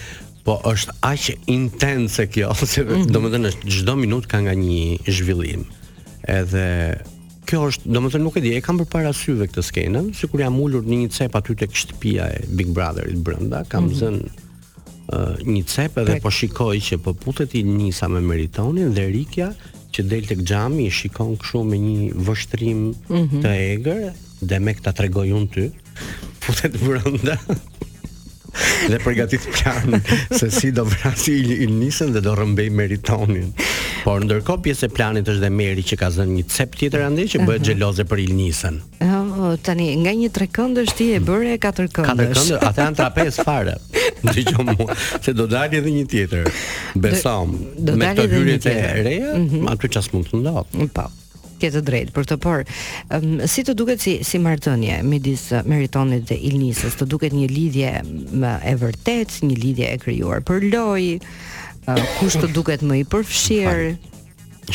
po 0.44 0.58
është 0.74 0.96
aq 1.08 1.28
intense 1.54 2.26
kjo, 2.34 2.52
se 2.66 2.84
mm 2.84 2.90
-hmm. 2.90 3.12
domethënë 3.16 3.48
është 3.52 3.72
çdo 3.80 3.94
minutë 4.04 4.28
ka 4.32 4.38
nga 4.46 4.54
një 4.64 4.84
zhvillim. 5.18 5.62
Edhe 6.40 6.66
kjo 7.48 7.60
është, 7.70 7.86
domethënë 7.96 8.24
nuk 8.28 8.38
e 8.38 8.42
di, 8.46 8.52
e 8.58 8.62
kam 8.66 8.78
përpara 8.82 9.12
syve 9.24 9.46
këtë 9.48 9.64
skenën, 9.70 10.06
sikur 10.20 10.40
jam 10.42 10.60
ulur 10.66 10.84
në 10.84 10.96
një 11.04 11.10
cep 11.18 11.36
aty 11.36 11.56
tek 11.56 11.72
shtëpia 11.82 12.24
e 12.36 12.40
Big 12.58 12.70
Brotherit 12.76 13.20
brenda, 13.28 13.64
kam 13.72 13.84
mm 13.84 13.90
-hmm. 13.90 14.02
zënë 14.02 14.24
një 15.52 15.64
cep 15.74 15.98
edhe 16.02 16.14
Pek. 16.16 16.22
po 16.24 16.30
shikoj 16.32 16.78
që 16.88 16.98
po 16.98 17.12
putet 17.14 17.56
i 17.56 17.64
nisa 17.64 18.08
me 18.08 18.20
meritonin 18.22 18.90
dhe 18.96 19.06
rikja 19.18 19.50
që 19.96 20.04
del 20.10 20.26
tek 20.30 20.42
xhami 20.42 20.88
e 20.90 20.94
shikon 20.94 21.36
kështu 21.42 21.62
me 21.70 21.78
një 21.80 21.98
vështrim 22.28 22.78
mm 22.78 23.24
-hmm. 23.24 23.42
të 23.44 23.52
egër 23.74 24.02
dhe 24.50 24.60
me 24.60 24.74
këta 24.78 24.94
tregoj 24.98 25.28
unë 25.38 25.50
ty 25.54 25.66
futet 26.44 26.78
brenda 26.82 27.38
dhe 27.42 28.98
përgatit 29.06 29.44
plan 29.56 29.98
se 30.40 30.50
si 30.54 30.72
do 30.78 30.84
vrasi 30.90 31.34
i, 31.38 31.44
nisen 31.44 31.80
nisën 31.80 32.10
dhe 32.16 32.22
do 32.28 32.34
rëmbej 32.38 32.70
meritonin. 32.78 33.48
Por 34.04 34.20
ndërkohë 34.28 34.62
pjesë 34.66 34.84
e 34.90 34.94
planit 34.98 35.26
është 35.32 35.44
dhe 35.46 35.50
Meri 35.50 35.84
që 35.90 35.96
ka 36.02 36.10
zënë 36.12 36.34
një 36.38 36.44
cep 36.54 36.76
tjetër 36.76 37.06
andaj 37.08 37.26
që 37.34 37.44
bëhet 37.48 37.66
xheloze 37.70 38.04
për 38.12 38.20
Ilnisën. 38.26 38.78
Oh 39.08 39.23
tani 39.64 39.90
nga 40.04 40.12
një 40.16 40.30
trekëndësh 40.34 40.92
ti 40.98 41.08
e 41.18 41.22
bëre 41.24 41.58
katër 41.62 41.90
këndësh. 41.96 42.10
Katër 42.10 42.32
këndësh, 42.34 42.68
atë 42.70 42.84
janë 42.84 43.00
trapez 43.00 43.40
fare. 43.44 43.76
Dëgjoj 44.24 44.66
mua, 44.70 44.96
se 45.24 45.34
do 45.36 45.48
dalë 45.52 45.80
edhe 45.82 45.92
një 45.94 46.06
tjetër. 46.14 46.48
Besam, 47.04 47.58
do 47.78 47.98
të 47.98 48.12
dalë 48.20 48.44
një 48.48 48.58
tjetër 48.66 49.02
e 49.02 49.04
re, 49.08 49.18
më 49.20 49.42
mhm. 49.42 49.72
aty 49.74 49.92
çfarë 49.96 50.16
mund 50.16 50.30
të 50.32 50.42
ndodh. 50.44 50.78
Mm, 50.78 50.92
po. 50.96 51.08
Ke 51.64 51.70
të 51.74 51.82
drejtë 51.90 52.14
për 52.16 52.26
të 52.30 52.38
por 52.44 52.64
um, 52.68 53.36
si 53.48 53.64
të 53.64 53.76
duket 53.80 54.02
si, 54.04 54.18
si 54.28 54.38
midis 54.42 55.46
eh, 55.56 55.62
Meritonit 55.64 56.26
dhe 56.28 56.36
Ilnisës, 56.36 56.98
të 57.00 57.06
duket 57.08 57.32
një 57.34 57.48
lidhje 57.48 57.92
më 58.44 58.52
e 58.68 58.74
vërtetë, 58.82 59.46
një 59.48 59.56
lidhje 59.64 59.88
e 59.94 59.98
krijuar 60.02 60.42
për 60.44 60.68
lojë, 60.74 61.14
uh, 61.20 61.96
eh, 61.96 62.08
kush 62.20 62.36
të 62.44 62.52
duket 62.52 62.82
më 62.84 63.00
i 63.04 63.04
përfshirë? 63.16 63.94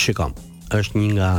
Shikom, 0.01 0.33
është 0.81 1.03
një 1.03 1.11
nga 1.19 1.31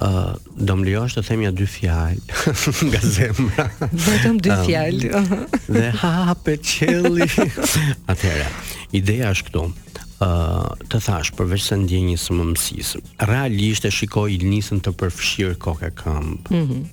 Uh, 0.00 0.32
do 0.56 0.78
më 0.80 1.08
të 1.12 1.22
them 1.28 1.42
ja 1.44 1.48
dy 1.52 1.66
fjalë 1.68 2.52
nga 2.88 3.00
zemra. 3.04 3.64
Vetëm 4.00 4.38
dy 4.40 4.54
fjalë. 4.64 5.10
Um, 5.12 5.42
dhe 5.76 5.90
hape 6.00 6.54
qelli. 6.66 7.26
Atëra. 8.10 8.46
ideja 8.96 9.28
është 9.34 9.44
këtu. 9.50 9.64
Ë, 9.68 9.74
uh, 10.24 10.70
të 10.88 11.02
thash 11.04 11.34
përveç 11.36 11.66
se 11.68 11.76
ndjen 11.82 12.08
një 12.08 12.16
sëmëmsis. 12.24 12.94
Realisht 13.28 13.84
e 13.84 13.92
shikoj 13.92 14.32
Ilnisën 14.38 14.80
të 14.88 14.94
përfshirë 15.02 15.58
kokë 15.68 15.92
këmb. 16.02 16.48
Mhm. 16.56 16.80
Mm 16.80 16.90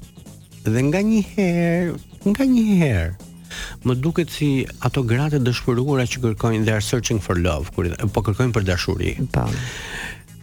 dhe 0.67 0.81
nga 0.83 0.99
një 0.99 1.19
herë, 1.23 1.91
nga 2.27 2.43
një 2.43 2.63
herë 2.75 3.83
më 3.87 3.93
duket 4.03 4.33
si 4.35 4.47
ato 4.83 4.99
gratë 5.07 5.37
dëshpëruara 5.47 6.03
që 6.11 6.19
kërkojnë 6.25 6.67
the 6.67 6.75
searching 6.83 7.21
for 7.23 7.39
love, 7.39 7.69
kur 7.71 7.87
po 8.11 8.19
kërkojnë 8.27 8.51
për 8.51 8.65
dashuri. 8.67 9.13
Po 9.31 9.45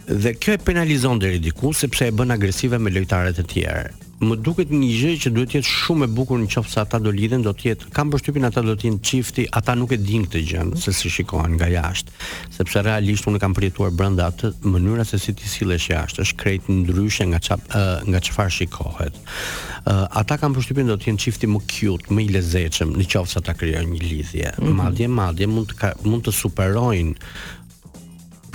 dhe 0.07 0.33
kjo 0.37 0.53
e 0.53 0.57
penalizon 0.57 1.17
deri 1.21 1.39
diku 1.43 1.73
sepse 1.73 2.07
e 2.09 2.13
bën 2.13 2.31
agresive 2.31 2.77
me 2.79 2.91
lojtarët 2.93 3.39
e 3.41 3.45
tjerë. 3.49 3.85
Më 4.25 4.35
duket 4.45 4.69
një 4.71 4.87
gjë 4.95 5.09
që 5.25 5.29
duhet 5.35 5.49
të 5.51 5.57
jetë 5.57 5.67
shumë 5.67 6.05
e 6.05 6.09
bukur 6.15 6.39
nëse 6.39 6.61
ata 6.79 7.01
do 7.03 7.11
lidhen, 7.11 7.41
do 7.43 7.51
të 7.51 7.65
jetë. 7.67 7.87
Kam 7.91 8.09
përshtypjen 8.13 8.45
ata 8.47 8.61
do 8.63 8.77
të 8.79 8.87
jenë 8.87 9.01
çifti, 9.03 9.43
ata 9.59 9.73
nuk 9.75 9.91
e 9.91 9.97
dinë 9.99 10.29
këtë 10.29 10.41
gjë 10.49 10.61
se 10.85 10.93
si 10.95 11.11
shikohen 11.11 11.57
nga 11.59 11.67
jashtë, 11.73 12.13
sepse 12.55 12.83
realisht 12.87 13.27
unë 13.27 13.41
kam 13.43 13.57
përjetuar 13.57 13.91
brenda 13.91 14.29
atë 14.31 14.53
mënyra 14.71 15.03
se 15.09 15.19
si 15.19 15.35
ti 15.35 15.51
sillesh 15.51 15.89
jashtë, 15.91 16.23
është 16.23 16.39
krejt 16.41 16.69
ndryshe 16.71 17.27
nga 17.33 17.41
çap 17.49 17.67
nga 18.07 18.23
çfarë 18.29 18.55
shikohet. 18.61 19.19
Ata 19.91 20.39
kam 20.41 20.55
përshtypjen 20.57 20.93
do 20.93 20.95
të 20.95 21.11
jenë 21.11 21.23
çifti 21.25 21.51
më 21.51 21.65
cute, 21.75 22.13
më 22.15 22.23
i 22.29 22.33
lezetshëm 22.37 22.95
nëse 22.95 23.41
ata 23.43 23.53
krijojnë 23.57 23.93
një 23.97 24.01
lidhje. 24.05 24.55
Mm 24.55 24.63
-hmm. 24.63 24.79
Madje 24.79 25.07
madje 25.07 25.47
mund 25.47 25.67
të 25.73 25.79
ka, 25.81 25.91
mund 26.07 26.23
të 26.29 26.37
superojnë 26.39 27.23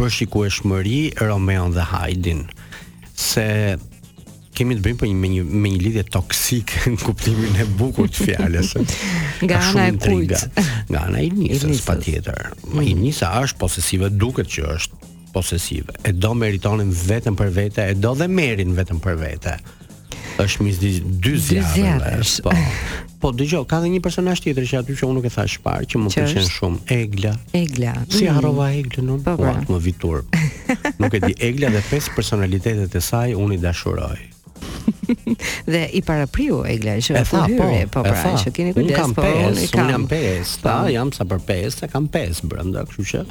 për 0.00 0.12
shikueshmëri 0.16 0.99
Romeo 1.21 1.66
dhe 1.75 1.83
Hyde. 1.90 2.35
Se 3.21 3.45
kemi 4.57 4.78
të 4.78 4.85
bëjmë 4.85 5.00
për 5.02 5.09
një 5.11 5.19
me 5.21 5.30
një 5.33 5.42
me 5.64 5.73
një 5.75 5.80
lidhje 5.83 6.04
toksike 6.12 6.92
në 6.95 7.02
kuptimin 7.04 7.59
e 7.61 7.66
bukur 7.78 8.09
të 8.12 8.28
fjalës. 8.30 8.71
Nga 9.45 9.61
ana 9.73 9.87
e 9.90 9.92
kujt? 10.00 10.35
Nga 10.90 11.04
ana 11.04 11.21
e 11.25 11.28
Nisës, 11.37 11.85
patjetër. 11.88 12.49
Ma 12.75 12.85
i 12.85 12.95
Nisa 12.97 13.28
është 13.45 13.61
posesive 13.61 14.11
duket 14.21 14.49
që 14.57 14.66
është 14.78 15.12
posesive. 15.35 15.97
E 16.11 16.14
do 16.16 16.33
meritonin 16.37 16.88
vetëm 16.97 17.37
për 17.40 17.52
vete, 17.61 17.88
e 17.92 17.97
do 18.00 18.16
dhe 18.19 18.28
merrin 18.40 18.73
vetëm 18.80 19.04
për 19.04 19.21
vete 19.26 19.54
është 20.44 20.64
mis 20.64 20.78
2 20.80 21.37
zjarre. 21.38 22.23
Po. 22.42 22.52
Po 23.20 23.30
dëgjoj, 23.37 23.64
ka 23.68 23.80
edhe 23.82 23.90
një 23.97 24.00
personazh 24.04 24.40
tjetër 24.44 24.66
që 24.70 24.78
aty 24.82 24.94
që 24.97 25.09
unë 25.09 25.18
nuk 25.18 25.26
e 25.28 25.32
thash 25.35 25.59
parë, 25.64 25.87
që 25.90 26.00
më 26.04 26.12
pëlqen 26.16 26.47
shumë, 26.54 26.80
Egla. 26.97 27.35
Egla. 27.59 27.92
Si 28.09 28.25
mm. 28.25 28.32
harrova 28.38 28.70
Eglën 28.73 29.11
unë? 29.16 29.23
Po, 29.26 29.37
pra. 29.40 29.56
më 29.68 29.80
vitur. 29.85 30.23
nuk 31.02 31.14
e 31.14 31.20
di 31.26 31.35
Egla 31.50 31.68
dhe 31.75 31.82
pesë 31.90 32.14
personalitetet 32.16 32.97
e 32.97 33.02
saj 33.04 33.32
unë 33.37 33.59
i 33.59 33.64
dashuroj. 33.66 34.16
dhe 35.70 35.80
i 35.97 36.00
parapriu 36.06 36.62
Egla, 36.68 36.94
që 37.04 37.16
e 37.20 37.23
tha, 37.28 37.42
po, 37.61 37.68
po, 37.97 38.04
pra, 38.06 38.32
që 38.40 38.52
keni 38.56 38.73
kujdes, 38.76 38.97
kam 38.97 39.12
po, 39.16 39.25
pes, 39.26 39.68
kam... 39.76 39.85
unë 39.85 39.97
jam 39.99 40.06
5, 40.14 40.54
po. 40.62 40.62
ta, 40.64 40.76
jam 40.94 41.12
sa 41.20 41.26
për 41.28 41.42
5, 41.50 41.85
kam 41.92 42.06
5 42.14 42.44
brenda, 42.54 42.87
kështu 42.88 43.09
që 43.12 43.23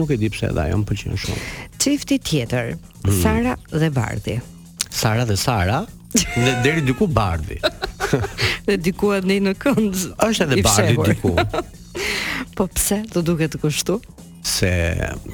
nuk 0.00 0.14
e 0.14 0.18
di 0.24 0.30
pse 0.34 0.50
edhe 0.50 0.64
ajo 0.66 0.82
më 0.82 0.90
pëlqen 0.90 1.22
shumë. 1.26 1.42
Çifti 1.78 2.18
tjetër, 2.30 2.74
mm. 3.04 3.14
Sara 3.22 3.54
dhe 3.84 3.92
Bardhi. 4.00 4.38
Sara 4.90 5.26
dhe 5.30 5.36
Sara, 5.38 5.84
Dhe 6.14 6.52
deri 6.64 6.80
diku 6.82 7.06
bardhi. 7.06 7.58
dhe 8.68 8.76
diku 8.80 9.12
edhe 9.16 9.36
në 9.44 9.52
kënd. 9.60 9.98
Është 10.24 10.46
edhe 10.46 10.62
bardhi 10.64 10.96
diku. 11.10 11.34
po 12.56 12.68
pse 12.72 13.02
do 13.12 13.22
duket 13.24 13.58
kështu? 13.60 13.98
Se 14.48 14.70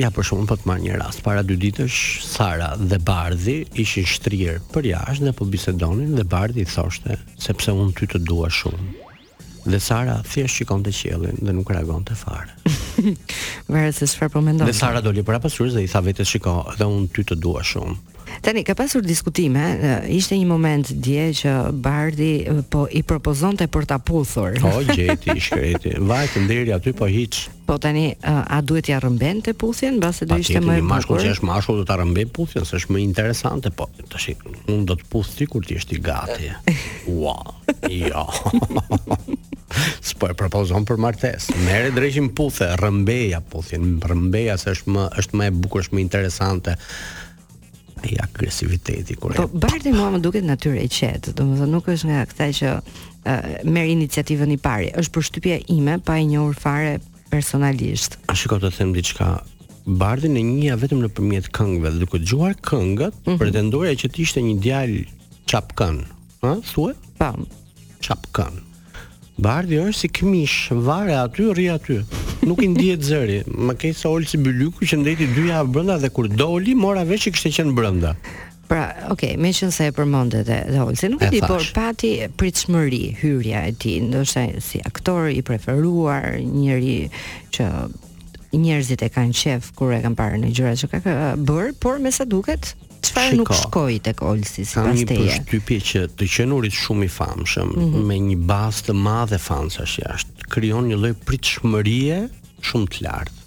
ja 0.02 0.09
për 0.11 0.26
shkakun 0.26 0.49
po 0.50 0.57
të 0.59 0.66
marr 0.66 0.83
një 0.83 0.97
rast 0.99 1.21
para 1.23 1.45
dy 1.47 1.54
ditësh 1.61 1.99
Sara 2.26 2.73
dhe 2.81 2.97
Bardhi 3.04 3.59
ishin 3.78 4.07
shtrirë 4.09 4.57
për 4.75 4.88
jashtë 4.90 5.28
dhe 5.28 5.33
po 5.38 5.47
bisedonin 5.52 6.16
dhe 6.19 6.25
Bardhi 6.26 6.64
i 6.64 6.66
thoshte 6.66 7.19
sepse 7.45 7.75
unë 7.76 7.95
ty 8.00 8.09
të 8.11 8.23
dua 8.26 8.49
shumë. 8.50 8.88
Dhe 9.71 9.78
Sara 9.81 10.16
thjesht 10.26 10.59
shikonte 10.61 10.93
qiellin 10.97 11.37
dhe 11.40 11.54
nuk 11.54 11.71
reagonte 11.73 12.16
fare. 12.19 12.57
Vërtet 13.71 14.00
se 14.00 14.09
çfarë 14.16 14.35
po 14.35 14.43
mendon? 14.45 14.66
Dhe 14.69 14.75
Sara 14.76 15.04
doli 15.04 15.23
para 15.25 15.38
pasurisë 15.45 15.78
dhe 15.78 15.87
i 15.87 15.93
tha 15.95 16.02
vetes 16.04 16.33
shiko, 16.35 16.59
edhe 16.75 16.88
unë 16.90 17.12
ty 17.16 17.25
të 17.28 17.38
dua 17.45 17.62
shumë. 17.64 17.99
Tani, 18.43 18.64
ka 18.67 18.75
pasur 18.75 19.05
diskutime, 19.05 19.61
ishte 20.11 20.35
një 20.38 20.47
moment 20.49 20.88
dje 20.88 21.26
që 21.41 21.53
Bardi 21.83 22.33
po 22.73 22.87
i 22.91 23.03
propozonte 23.07 23.69
për 23.71 23.87
ta 23.93 23.99
puthur. 24.00 24.57
Po 24.62 24.81
gjeti, 24.88 25.35
shkreti. 25.47 25.95
Vaj 26.03 26.31
të 26.35 26.43
ndiri 26.47 26.75
aty 26.75 26.95
po 26.97 27.07
hiç. 27.11 27.45
Po 27.69 27.79
tani, 27.81 28.11
a 28.29 28.59
duhet 28.64 28.91
ja 28.91 28.99
rrëmben 29.00 29.41
të 29.45 29.55
puthjen, 29.61 29.99
mbase 30.00 30.26
do 30.29 30.37
ishte 30.41 30.59
më 30.61 30.81
e 30.81 30.83
bukur? 30.85 31.17
Pa 31.17 31.33
është 31.33 31.49
mashkull 31.49 31.81
do 31.83 31.87
të 31.88 31.97
rrëmben 32.00 32.33
puthjen, 32.37 32.67
se 32.69 32.76
është 32.79 32.93
më 32.97 33.05
interesante, 33.05 33.73
po 33.73 33.88
të 34.11 34.21
shi, 34.21 34.37
unë 34.75 34.85
do 34.91 34.97
të 35.00 35.09
puth 35.12 35.33
ti 35.38 35.49
kur 35.49 35.64
ti 35.64 35.79
është 35.81 35.97
i 35.97 36.03
gati. 36.05 36.50
Ua, 37.14 37.38
jo. 37.88 38.26
S'po 40.05 40.29
e 40.31 40.37
propozon 40.38 40.85
për 40.87 41.00
martes. 41.00 41.49
Mere 41.64 41.88
dreqin 41.97 42.29
puthe, 42.37 42.69
rrëmbeja 42.79 43.41
puthjen, 43.50 43.97
rrëmbeja 44.05 44.59
se 44.61 44.76
është 44.76 44.95
më, 44.99 45.09
është 45.23 45.41
më 45.41 45.49
e 45.50 45.57
bukur, 45.64 45.87
është 45.87 45.97
më 45.99 46.05
interesante. 46.05 46.76
I 48.12 48.16
agresiviteti 48.23 49.14
kur. 49.16 49.32
Po 49.34 49.49
Bardhi 49.49 49.58
Bardi 49.58 49.92
mua 49.96 50.11
më 50.14 50.20
duket 50.25 50.44
natyrë 50.46 50.82
e 50.84 50.88
qetë, 50.92 51.32
domethënë 51.38 51.70
nuk 51.73 51.88
është 51.92 52.11
nga 52.11 52.23
kthej 52.30 52.54
që 52.61 52.73
uh, 52.75 53.00
merr 53.73 53.92
iniciativën 53.94 54.52
i 54.52 54.58
parë. 54.61 54.90
Është 55.00 55.14
përshtypja 55.16 55.58
ime 55.75 55.96
pa 56.04 56.18
e 56.20 56.26
njohur 56.28 56.56
fare 56.61 56.99
personalisht. 57.32 58.18
A 58.30 58.37
shikoj 58.37 58.61
të 58.64 58.73
them 58.78 58.92
diçka, 58.96 59.30
Bardi 59.84 60.30
në 60.32 60.42
një 60.49 60.61
ja 60.70 60.76
vetëm 60.80 61.02
nëpërmjet 61.04 61.50
këngëve, 61.56 61.94
duke 62.04 62.20
dëgjuar 62.23 62.54
këngët, 62.64 63.16
mm 63.18 63.28
-hmm. 63.28 63.40
pretendoja 63.42 63.92
që 64.02 64.08
të 64.12 64.20
ishte 64.26 64.40
një 64.49 64.58
djalë 64.64 65.00
çapkën, 65.50 65.99
ha, 66.44 66.54
thuaj? 66.73 66.94
Po. 67.20 67.30
Çapkën. 68.04 68.63
Bardhi 69.38 69.81
është 69.83 69.99
si 70.00 70.09
këmish, 70.14 70.59
vare 70.87 71.17
aty, 71.19 71.43
rri 71.50 71.64
aty. 71.73 71.97
Nuk 72.47 72.61
i 72.62 72.69
ndihet 72.71 73.03
zëri. 73.03 73.41
Më 73.49 73.75
ke 73.81 73.91
sa 73.97 74.12
ol 74.14 74.26
si 74.29 74.38
bylyku 74.38 74.87
që 74.87 75.00
ndeti 75.00 75.26
dy 75.35 75.49
javë 75.49 75.73
brenda 75.75 75.97
dhe 75.99 76.11
kur 76.14 76.29
doli 76.31 76.75
mora 76.79 77.03
vesh 77.09 77.26
që 77.26 77.33
kishte 77.35 77.53
qenë 77.57 77.75
brenda. 77.75 78.12
Pra, 78.71 78.85
ok, 79.12 79.35
me 79.37 79.50
që 79.53 79.67
nëse 79.69 79.88
e 79.91 79.95
përmonde 79.97 80.45
dhe 80.47 80.61
dhe 80.71 81.09
nuk 81.11 81.23
e 81.23 81.31
di, 81.35 81.41
por 81.45 81.67
pati 81.76 82.12
pritshmëri 82.41 83.03
hyrja 83.21 83.67
e 83.69 83.73
ti, 83.76 83.99
ndoshta 84.00 84.47
si 84.64 84.81
aktor 84.88 85.29
i 85.35 85.43
preferuar, 85.45 86.38
njëri 86.38 87.11
që 87.55 87.69
njerëzit 88.55 89.03
e 89.05 89.11
kanë 89.12 89.35
qef 89.35 89.73
kur 89.76 89.93
e 89.93 90.00
kanë 90.00 90.17
parë 90.17 90.41
në 90.45 90.55
gjyra 90.57 90.73
që 90.81 90.91
ka 90.95 91.03
bërë, 91.45 91.75
por 91.83 91.99
me 92.00 92.12
sa 92.14 92.25
duket, 92.25 92.73
çfarë 93.04 93.37
nuk 93.38 93.52
shkoi 93.56 93.99
tek 94.04 94.23
Olsi 94.26 94.64
si 94.66 94.75
pas 94.78 94.92
teje. 94.92 95.06
Kam 95.06 95.18
një 95.18 95.26
përshtypje 95.28 95.78
që 95.90 96.02
të 96.18 96.28
qenurit 96.37 96.76
shumë 96.76 97.06
i 97.08 97.12
famshëm 97.12 97.73
mm 97.73 97.87
-hmm. 97.87 98.06
me 98.11 98.16
një 98.30 98.37
bazë 98.50 98.87
të 98.88 98.94
madhe 99.06 99.38
fansash 99.46 99.99
jashtë 100.04 100.49
krijon 100.54 100.88
një 100.90 100.99
lloj 101.02 101.14
pritshmërie 101.28 102.18
shumë 102.68 102.88
të 102.92 103.04
lartë. 103.04 103.40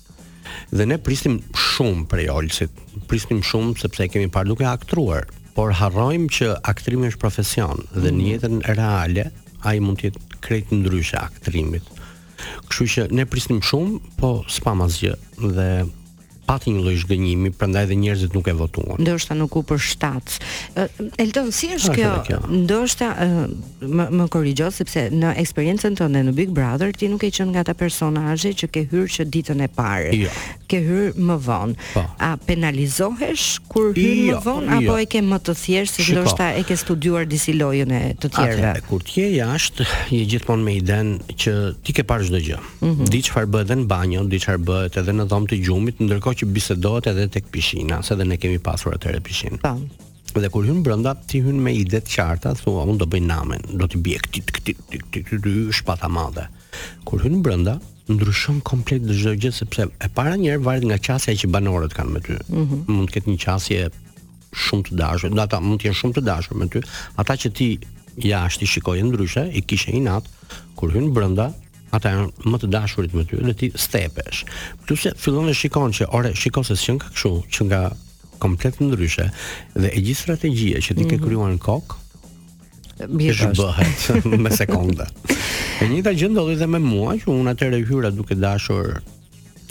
Dhe 0.77 0.85
ne 0.91 0.97
prisnim 0.97 1.39
shumë 1.67 2.05
për 2.11 2.23
Olsin, 2.35 2.69
Prisnim 3.07 3.39
shumë 3.49 3.77
sepse 3.81 4.03
e 4.03 4.07
kemi 4.09 4.27
parë 4.35 4.47
duke 4.49 4.65
aktruar, 4.65 5.25
por 5.55 5.71
harrojmë 5.79 6.27
që 6.37 6.47
aktrimi 6.63 7.07
është 7.07 7.21
profesion 7.25 7.77
dhe 8.01 8.09
në 8.11 8.21
mhm. 8.21 8.31
jetën 8.31 8.55
reale 8.75 9.23
ai 9.63 9.79
mund 9.79 9.97
të 9.99 10.05
jetë 10.05 10.39
krejt 10.41 10.67
ndryshe 10.71 11.17
aktrimit. 11.19 11.83
Kështu 12.69 12.85
që 12.93 13.01
ne 13.11 13.25
prisnim 13.25 13.59
shumë, 13.61 13.99
po 14.19 14.43
s'pam 14.47 14.81
asgjë 14.85 15.13
dhe 15.55 15.69
pati 16.47 16.71
një 16.71 16.83
lloj 16.83 16.95
zhgënjimi, 17.03 17.51
prandaj 17.59 17.85
edhe 17.89 17.97
njerëzit 17.99 18.33
nuk 18.35 18.47
e 18.47 18.53
votuan. 18.55 18.95
Ndoshta 19.03 19.35
nuk 19.35 19.57
u 19.59 19.65
përshtat. 19.67 20.37
Elton, 21.19 21.51
si 21.51 21.69
është 21.75 21.95
kjo? 22.27 22.39
Ndoshta 22.53 23.11
më 23.83 24.05
më 24.21 24.27
korrigjo 24.31 24.69
sepse 24.73 25.07
në 25.11 25.33
eksperiencën 25.43 25.97
tënde 25.99 26.21
në 26.29 26.33
Big 26.37 26.53
Brother 26.55 26.93
ti 26.95 27.09
nuk 27.11 27.25
e 27.27 27.31
qenë 27.35 27.51
nga 27.51 27.65
ata 27.65 27.75
personazhe 27.77 28.53
që 28.61 28.69
ke 28.73 28.85
hyrë 28.91 29.09
që 29.17 29.27
ditën 29.33 29.63
e 29.63 29.67
parë. 29.75 30.13
Jo. 30.21 30.31
Ke 30.71 30.79
hyrë 30.85 31.27
më 31.27 31.37
vonë. 31.47 31.75
Po. 31.93 32.05
A 32.27 32.31
penalizohesh 32.47 33.47
kur 33.67 33.91
hyrë 33.97 34.15
jo, 34.29 34.37
më 34.37 34.41
vonë 34.47 34.71
apo 34.77 34.93
jo. 34.93 34.97
e 35.03 35.09
ke 35.13 35.21
më 35.25 35.41
të 35.49 35.57
thjeshtë 35.65 36.07
se 36.07 36.15
ndoshta 36.15 36.49
e 36.55 36.63
ke 36.67 36.79
studiuar 36.79 37.27
disi 37.27 37.57
lojën 37.59 37.91
e 37.91 38.01
të 38.23 38.31
tjerëve? 38.37 38.73
Atë, 38.77 38.85
kur 38.87 39.03
ti 39.03 39.19
je 39.25 39.29
jashtë, 39.41 39.89
je 40.15 40.23
gjithmonë 40.31 40.63
me 40.67 40.77
idenë 40.79 41.35
që 41.43 41.55
ti 41.83 41.97
ke 41.97 42.07
parë 42.07 42.29
çdo 42.31 42.41
gjë. 42.49 42.61
Mm 42.79 42.89
-hmm. 42.93 43.09
Di 43.11 43.19
çfarë 43.27 43.49
bëhet 43.53 43.71
në 43.75 43.85
banjë, 43.91 44.25
di 44.31 44.39
çfarë 44.39 44.61
bëhet 44.69 44.97
edhe 45.03 45.13
në 45.13 45.25
dhomë 45.27 45.47
të 45.51 45.57
gjumit, 45.65 45.95
ndërkohë 46.03 46.35
që 46.37 46.49
bisedohet 46.53 47.09
edhe 47.11 47.27
tek 47.37 47.47
pishina, 47.53 48.01
se 48.05 48.13
edhe 48.15 48.27
ne 48.29 48.37
kemi 48.41 48.61
pasur 48.63 48.95
atëre 48.95 49.21
pishinë. 49.25 49.61
Po. 49.63 49.73
Dhe 50.37 50.49
kur 50.53 50.67
hyn 50.67 50.83
brenda, 50.85 51.15
ti 51.29 51.39
hyn 51.41 51.57
me 51.63 51.71
ide 51.73 52.01
të 52.03 52.13
qarta, 52.13 52.51
thua, 52.61 52.83
unë 52.85 52.99
do 53.01 53.07
bëj 53.09 53.21
namën, 53.25 53.63
do 53.81 53.87
të 53.89 54.01
bie 54.05 54.17
këtë 54.21 54.43
këtë 54.57 54.75
këtë 54.75 54.97
këtë 55.03 55.21
këtë 55.31 55.53
shpata 55.79 56.09
madhe. 56.13 56.43
Kur 57.07 57.23
hyn 57.23 57.39
brenda, 57.45 57.77
ndryshon 58.11 58.59
komplet 58.67 59.01
çdo 59.09 59.33
gjë 59.39 59.51
sepse 59.61 59.87
e 59.89 60.09
para 60.17 60.35
një 60.39 60.53
herë 60.53 60.65
varet 60.67 60.85
nga 60.87 60.99
qasja 61.07 61.33
që 61.41 61.49
banorët 61.55 61.95
kanë 61.97 62.13
me 62.17 62.21
ty. 62.23 62.37
Mm 62.51 62.63
-hmm. 62.65 62.81
Mund 62.93 63.09
të 63.09 63.13
ketë 63.17 63.33
një 63.33 63.39
qasje 63.45 63.79
shumë 64.67 64.83
të 64.89 64.97
dashur, 65.01 65.31
do 65.33 65.41
ata 65.41 65.59
mund 65.59 65.81
të 65.81 65.89
jenë 65.89 65.99
shumë 66.01 66.15
të 66.17 66.21
dashur 66.29 66.57
me 66.61 66.67
ty, 66.71 66.83
ata 67.19 67.33
që 67.41 67.49
ti 67.57 67.69
jashtë 68.31 68.63
i 68.63 68.67
shikojnë 68.75 69.09
ndryshe, 69.11 69.43
i 69.57 69.61
kishe 69.61 69.91
inat, 69.91 70.29
kur 70.75 70.93
hyn 70.93 71.13
brenda, 71.17 71.49
ata 71.95 72.11
janë 72.13 72.49
më 72.51 72.59
të 72.63 72.69
dashurit 72.73 73.13
me 73.15 73.23
ty 73.27 73.39
dhe 73.45 73.53
ti 73.59 73.69
stepesh. 73.79 74.41
Kështu 74.83 74.97
se 75.01 75.11
fillon 75.21 75.47
të 75.49 75.53
shikon 75.61 75.93
që 75.95 76.09
ore 76.17 76.33
shikon 76.35 76.65
se 76.67 76.75
s'jon 76.77 76.99
ka 77.01 77.11
kështu 77.13 77.31
që 77.55 77.67
nga 77.69 77.81
komplet 78.43 78.81
ndryshe 78.83 79.29
dhe 79.77 79.93
e 79.95 80.03
gjithë 80.07 80.21
strategjia 80.21 80.81
që 80.83 80.97
ti 80.97 81.05
ke 81.09 81.17
mhm. 81.17 81.23
krijuar 81.25 81.55
në 81.55 81.61
kokë 81.63 83.07
mirë 83.13 83.35
është 83.35 83.53
bëhet 83.61 84.09
me 84.45 84.51
sekonda. 84.57 85.07
E 85.83 85.87
njëta 85.89 86.15
gjë 86.17 86.31
ndodhi 86.33 86.59
dhe 86.59 86.67
me 86.73 86.81
mua 86.83 87.15
që 87.21 87.31
un 87.33 87.51
atë 87.53 87.71
hyra 87.89 88.11
duke 88.17 88.35
dashur 88.41 88.97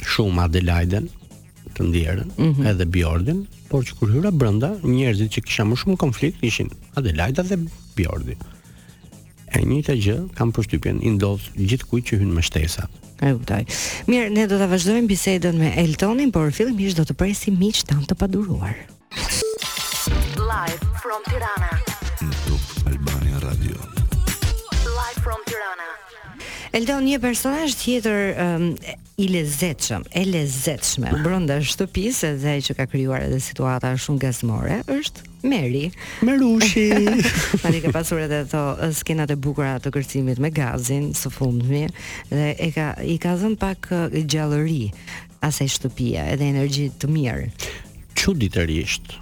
shumë 0.06 0.48
Adelaiden 0.48 1.10
të 1.76 1.84
ndjerën 1.84 2.30
mm 2.38 2.48
-hmm. 2.52 2.66
edhe 2.70 2.84
Bjordin, 2.88 3.44
por 3.68 3.84
që 3.84 3.94
kur 3.98 4.08
hyra 4.14 4.30
brenda, 4.30 4.70
njerëzit 4.82 5.30
që 5.34 5.40
kisha 5.46 5.64
më 5.64 5.74
shumë 5.80 5.96
konflikt 5.96 6.42
ishin 6.44 6.68
Adelaida 6.96 7.42
dhe 7.42 7.56
Bjordi 7.96 8.34
e 9.56 9.64
një 9.64 9.80
të 9.86 9.94
gjë, 10.04 10.14
kam 10.36 10.50
përshtypjen, 10.56 10.98
indodhë 11.06 11.64
gjithë 11.70 11.88
kuj 11.90 12.02
që 12.10 12.18
hynë 12.20 12.36
më 12.38 12.44
shtesa. 12.50 12.86
E 13.24 13.32
kuptoj. 13.36 13.62
Mirë, 14.10 14.30
ne 14.36 14.44
do 14.50 14.58
të 14.60 14.68
vazhdojmë 14.72 15.10
bisedën 15.12 15.60
me 15.60 15.72
Eltonin, 15.84 16.32
por 16.34 16.52
fillim 16.56 16.80
ishtë 16.86 17.02
do 17.04 17.08
të 17.12 17.18
presi 17.24 17.54
miqë 17.54 17.86
të 18.12 18.18
paduruar. 18.20 18.76
Live 20.36 20.96
from 21.04 21.22
Tirana. 21.30 21.95
Eldon 26.76 27.06
një 27.06 27.16
personazh 27.22 27.72
tjetër 27.80 28.34
um, 28.36 28.64
i 29.16 29.30
lezetshëm, 29.32 30.02
e 30.12 30.24
lezetshme 30.28 31.08
brenda 31.24 31.56
shtëpisë 31.64 32.34
edhe 32.34 32.50
ai 32.58 32.64
që 32.66 32.74
ka 32.76 32.84
krijuar 32.92 33.22
edhe 33.24 33.38
situata 33.40 33.94
shumë 33.96 34.20
gazmore 34.20 34.76
është 34.92 35.24
Meri, 35.48 35.86
Merushi. 36.26 36.84
Tanë 37.62 37.80
ka 37.86 37.94
pasur 37.96 38.20
edhe 38.26 38.42
ato 38.44 38.60
uh, 38.74 38.90
skenat 38.92 39.32
e 39.32 39.38
bukura 39.40 39.78
të 39.80 39.94
kërcimit 39.96 40.42
me 40.44 40.52
gazin 40.52 41.14
së 41.16 41.32
fundmi 41.32 41.86
dhe 42.34 42.50
e 42.60 42.70
ka 42.76 42.90
i 43.08 43.16
ka 43.24 43.38
dhën 43.40 43.56
pak 43.62 43.88
uh, 43.94 44.06
gjallëri 44.18 44.90
asaj 45.48 45.70
shtëpia, 45.78 46.28
edhe 46.34 46.50
energji 46.52 46.90
të 46.92 47.08
mirë. 47.08 47.48
Çuditërisht 48.20 49.16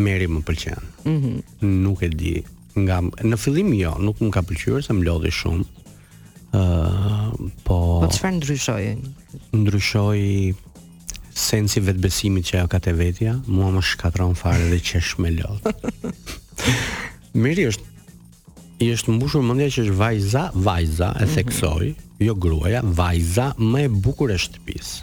Meri 0.00 0.32
më 0.32 0.44
pëlqen. 0.48 0.90
Mhm. 1.04 1.36
Mm 1.60 1.76
nuk 1.90 2.08
e 2.08 2.14
di. 2.14 2.38
Nga, 2.76 2.96
në 3.24 3.36
fillim 3.40 3.70
jo, 3.82 3.96
nuk 4.04 4.16
më 4.22 4.32
ka 4.36 4.42
pëlqyer 4.48 4.84
se 4.86 4.96
më 4.96 5.06
lodhi 5.10 5.30
shumë 5.44 5.75
po 6.52 7.36
po 8.04 8.08
çfarë 8.12 8.36
ndryshoi 8.38 8.92
ndryshoi 9.56 10.54
sensi 11.34 11.80
vetbesimit 11.86 12.44
që 12.48 12.60
ajo 12.62 12.68
ka 12.72 12.78
te 12.86 12.92
vetja 12.98 13.36
mua 13.46 13.70
më 13.74 13.82
shkatron 13.90 14.36
fare 14.40 14.68
dhe 14.70 14.78
qesh 14.88 15.16
me 15.22 15.32
lot 15.36 15.62
miri 17.44 17.66
është 17.72 17.94
i 18.84 18.90
është 18.92 19.12
mbushur 19.16 19.42
mendja 19.48 19.68
që 19.72 19.84
është 19.86 19.96
vajza 20.02 20.44
vajza 20.68 21.10
e 21.20 21.24
mhm. 21.24 21.34
theksoj 21.36 21.90
jo 22.26 22.34
gruaja 22.40 22.80
vajza 23.00 23.50
më 23.58 23.86
e 23.88 23.88
bukur 24.04 24.32
e 24.32 24.38
shtëpis 24.46 24.94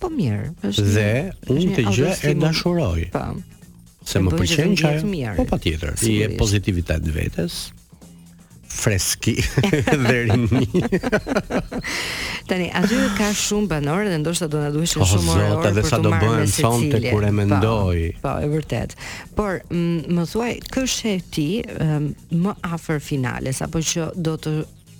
po 0.00 0.10
mirë 0.10 0.50
është 0.70 0.86
dhe 0.94 1.08
unë 1.54 1.74
të 1.78 1.86
gjë 1.94 2.14
e 2.28 2.34
dashuroj 2.44 3.06
po 3.16 3.28
Se 4.08 4.22
më 4.24 4.30
pëlqen 4.38 4.70
që 4.80 4.86
ajo, 4.88 5.32
po 5.36 5.42
pa 5.50 5.58
tjetër, 5.60 5.90
i 6.08 6.12
e 6.24 6.28
pozitivitet 6.40 7.04
vetës, 7.12 7.56
freski 8.68 9.34
dhe 10.06 10.12
rini. 10.12 10.68
Tani, 12.50 12.68
aty 12.80 12.96
ka 13.18 13.28
shumë 13.36 13.70
banorë 13.72 14.12
dhe 14.12 14.18
ndoshta 14.22 14.48
do 14.52 14.60
na 14.62 14.70
duhesh 14.74 14.94
shumë 14.96 15.08
orë. 15.08 15.48
Zot, 15.54 15.66
edhe 15.70 15.84
sa 15.88 16.00
do 16.04 16.12
bëhen 16.12 16.52
sonte 16.52 17.00
kur 17.08 17.24
e 17.28 17.32
mendoj. 17.38 18.02
Po, 18.22 18.28
po, 18.28 18.34
e 18.44 18.50
vërtet. 18.52 18.94
Por, 19.38 19.58
më 19.72 20.26
thuaj, 20.32 20.52
kë 20.74 20.86
është 20.88 21.16
ti 21.34 21.48
më 22.44 22.56
afër 22.76 23.02
finales 23.08 23.64
apo 23.64 23.82
që 23.92 24.10
do 24.28 24.36
të 24.44 24.56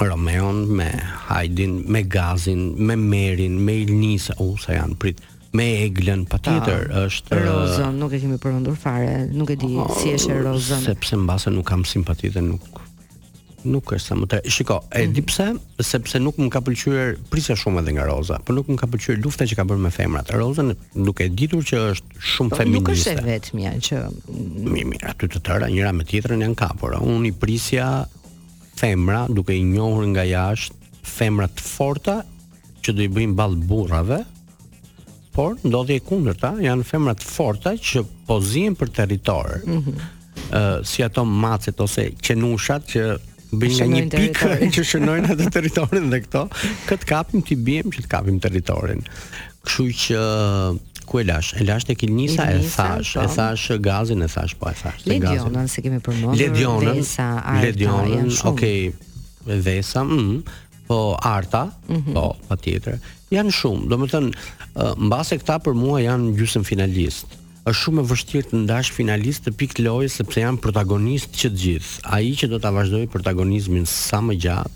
Romeon, 0.00 0.64
me 0.78 0.88
Haidin, 1.28 1.80
me 1.90 2.04
Gazin, 2.06 2.70
me 2.78 2.96
Merin, 2.96 3.58
me 3.66 3.80
Ilnisa, 3.82 4.36
u 4.40 4.54
sa 4.60 4.76
janë 4.80 4.94
prit 5.02 5.20
me 5.54 5.66
Eglën, 5.84 6.22
patjetër 6.30 6.86
është 7.02 7.38
Rozën, 7.44 7.92
nuk 8.02 8.14
e 8.16 8.22
kemi 8.22 8.38
përmendur 8.42 8.74
fare, 8.78 9.20
nuk 9.38 9.50
e 9.54 9.58
di 9.62 9.68
oh, 9.78 9.86
si 9.98 10.10
është 10.14 10.38
Rozën. 10.46 10.80
Sepse 10.86 11.14
mbase 11.18 11.50
nuk 11.54 11.66
kam 11.70 11.82
dhe 11.86 12.42
nuk 12.42 12.82
nuk 13.68 13.90
është 13.96 14.10
sa 14.12 14.16
më 14.18 14.26
tre. 14.30 14.40
Shiko, 14.50 14.78
e 14.92 15.04
mm. 15.06 15.12
di 15.16 15.22
mhm. 15.22 15.28
pse? 15.28 15.46
Sepse 15.88 16.20
nuk 16.22 16.38
më 16.40 16.48
ka 16.52 16.60
pëlqyer 16.64 17.14
prisja 17.32 17.56
shumë 17.58 17.80
edhe 17.82 17.94
nga 17.96 18.06
Roza, 18.08 18.38
por 18.44 18.56
nuk 18.58 18.68
më 18.70 18.78
ka 18.80 18.88
pëlqyer 18.92 19.20
lufta 19.24 19.46
që 19.48 19.58
ka 19.58 19.66
bërë 19.70 19.84
me 19.86 19.92
femrat. 19.94 20.32
Roza 20.36 20.64
nuk 20.66 21.22
e 21.24 21.28
ditur 21.30 21.64
që 21.66 21.80
është 21.94 22.18
shumë 22.18 22.52
to, 22.52 22.54
po, 22.54 22.60
feministe. 22.60 22.82
Nuk 22.82 22.92
është 22.94 23.14
e 23.14 23.26
vetmja 23.28 23.74
që 23.88 24.02
Mi 24.74 24.84
mi, 24.88 25.00
aty 25.10 25.28
të 25.32 25.42
tëra 25.46 25.68
njëra 25.72 25.92
me 25.96 26.04
tjetrën 26.08 26.44
janë 26.44 26.58
kapur. 26.58 26.96
Unë 27.00 27.30
i 27.30 27.34
prisja 27.44 27.88
femra 28.78 29.24
duke 29.30 29.54
i 29.54 29.64
njohur 29.66 30.06
nga 30.12 30.26
jashtë 30.26 30.82
femra 31.04 31.48
të 31.50 31.62
forta 31.64 32.18
që 32.84 32.94
do 32.96 33.04
i 33.06 33.12
bëjnë 33.12 33.36
ball 33.38 33.54
burrave, 33.68 34.22
por 35.34 35.56
ndodhi 35.66 35.96
e 35.98 36.02
kundërta, 36.06 36.52
janë 36.62 36.84
femra 36.86 37.14
të 37.18 37.26
forta 37.26 37.72
që 37.80 38.02
pozihen 38.28 38.76
për 38.78 38.90
territor. 39.00 39.48
Mm 39.66 39.78
-hmm. 39.78 40.10
Uh, 40.54 40.84
si 40.86 41.02
ato 41.02 41.24
macet 41.24 41.80
ose 41.80 42.10
qenushat 42.22 42.82
që 42.92 43.02
bëj 43.60 43.76
nga 43.80 43.86
një 43.90 44.02
pikë 44.14 44.50
që 44.74 44.84
shënojnë 44.90 45.30
atë 45.34 45.48
territorin 45.54 46.08
dhe 46.12 46.20
këto, 46.26 46.44
kët 46.88 47.06
kapim 47.08 47.42
ti 47.46 47.56
bim 47.58 47.92
që 47.94 48.04
të 48.04 48.10
kapim 48.12 48.40
territorin. 48.42 49.04
Kështu 49.66 49.86
që 50.02 50.22
ku 51.08 51.20
e 51.20 51.26
lash? 51.28 51.54
E 51.60 51.66
lash 51.68 51.86
tek 51.88 52.04
Ilnisa, 52.06 52.48
e 52.56 52.60
thash, 52.64 53.14
e 53.16 53.22
po. 53.26 53.34
thash 53.36 53.78
gazin, 53.84 54.24
e 54.24 54.30
thash 54.32 54.54
po 54.60 54.70
e 54.72 54.76
thash. 54.80 55.04
Le 55.08 55.18
Dionën 55.24 55.68
se 55.70 55.84
kemi 55.84 56.00
përmendur. 56.04 56.36
Le 56.40 56.50
Dionën, 56.54 57.02
Le 57.62 57.72
Dionën, 57.76 58.30
okay. 58.50 58.92
Vesa, 59.44 60.00
mm, 60.02 60.42
po 60.88 61.02
Arta, 61.20 61.66
mm 61.88 61.96
-hmm. 61.98 62.12
po 62.16 62.24
patjetër. 62.48 62.98
Janë 63.34 63.52
shumë, 63.58 63.88
domethënë 63.88 64.30
mbase 65.08 65.36
këta 65.42 65.60
për 65.64 65.74
mua 65.76 65.98
janë 66.00 66.32
gjysmë 66.38 66.64
finalistë 66.64 67.42
është 67.64 67.80
shumë 67.80 68.02
e 68.02 68.08
vështirë 68.10 68.48
të 68.50 68.58
ndash 68.64 68.90
finalist 68.92 69.46
të 69.46 69.52
pikë 69.60 69.84
lojës 69.86 70.18
sepse 70.20 70.42
janë 70.42 70.60
protagonist 70.64 71.30
të 71.32 71.50
gjithë. 71.60 72.04
Ai 72.16 72.34
që 72.36 72.50
do 72.52 72.58
ta 72.60 72.72
vazhdojë 72.76 73.08
protagonizmin 73.14 73.86
sa 73.88 74.20
më 74.24 74.36
gjatë, 74.44 74.74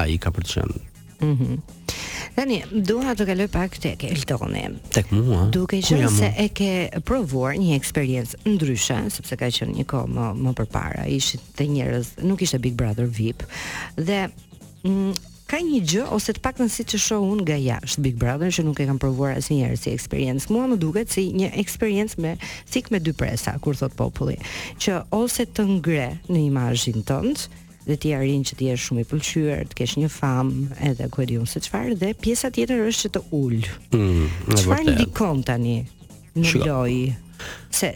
ai 0.00 0.14
ka 0.24 0.32
për 0.32 0.46
të 0.48 0.54
qenë. 0.56 0.84
Mhm. 1.20 1.30
Mm 1.30 1.80
Tani, 2.34 2.56
duha 2.82 3.12
të 3.14 3.24
kaloj 3.28 3.44
pak 3.52 3.76
të 3.78 3.92
ke 4.00 4.08
Eltoni 4.10 4.64
Tek 4.90 5.12
mua? 5.14 5.44
Duke 5.54 5.78
që 5.84 6.08
se 6.10 6.30
e 6.42 6.48
ke 6.56 6.70
provuar 7.06 7.54
një 7.60 7.76
eksperiencë 7.78 8.40
ndryshe 8.50 8.96
Sepse 9.14 9.38
ka 9.38 9.46
qënë 9.54 9.76
një 9.76 9.84
ko 9.92 10.00
më, 10.10 10.24
më 10.42 10.54
përpara 10.58 11.04
Ishtë 11.14 11.42
të 11.60 11.68
njërës, 11.76 12.10
nuk 12.26 12.42
ishte 12.42 12.58
Big 12.64 12.74
Brother 12.80 13.06
VIP 13.06 13.44
Dhe 14.00 14.24
mm, 14.88 15.12
ka 15.54 15.60
një 15.62 15.80
gjë 15.90 16.04
ose 16.14 16.32
të 16.34 16.40
paktën 16.42 16.66
siç 16.72 16.96
e 16.96 17.00
shoh 17.00 17.22
unë 17.30 17.44
nga 17.46 17.56
jashtë 17.62 18.02
Big 18.02 18.16
Brother 18.18 18.50
që 18.54 18.64
nuk 18.66 18.80
e 18.82 18.86
kam 18.88 18.98
provuar 19.02 19.36
asnjëherë 19.38 19.78
si 19.78 19.92
eksperiencë. 19.94 20.48
Mua 20.50 20.64
më 20.72 20.78
duket 20.82 21.12
si 21.14 21.28
një 21.30 21.52
eksperiencë 21.62 22.18
me 22.24 22.32
sik 22.66 22.90
me 22.90 22.98
dy 22.98 23.12
presa, 23.16 23.54
kur 23.62 23.78
thot 23.78 23.94
populli, 23.94 24.34
që 24.82 24.96
ose 25.14 25.46
të 25.54 25.66
ngre 25.76 26.08
në 26.26 26.40
imazhin 26.48 27.04
tënd, 27.06 27.44
dhe 27.86 27.98
ti 28.02 28.10
arrin 28.16 28.42
që 28.48 28.58
ti 28.58 28.70
jesh 28.72 28.88
shumë 28.88 29.04
i 29.06 29.10
pëlqyer, 29.12 29.62
të 29.70 29.78
kesh 29.78 29.94
një 30.02 30.08
famë, 30.10 30.64
edhe 30.90 31.06
ku 31.14 31.22
e 31.22 31.28
diun 31.30 31.46
se 31.46 31.60
çfarë 31.68 31.94
dhe 32.02 32.10
pjesa 32.24 32.50
tjetër 32.50 32.80
është 32.88 33.04
që 33.04 33.12
të 33.14 33.22
ul. 33.38 33.58
Mm, 33.94 34.26
çfarë 34.62 34.96
ndikon 34.96 35.44
tani 35.52 35.76
në 36.34 36.58
lojë? 36.64 37.20
Se 37.70 37.92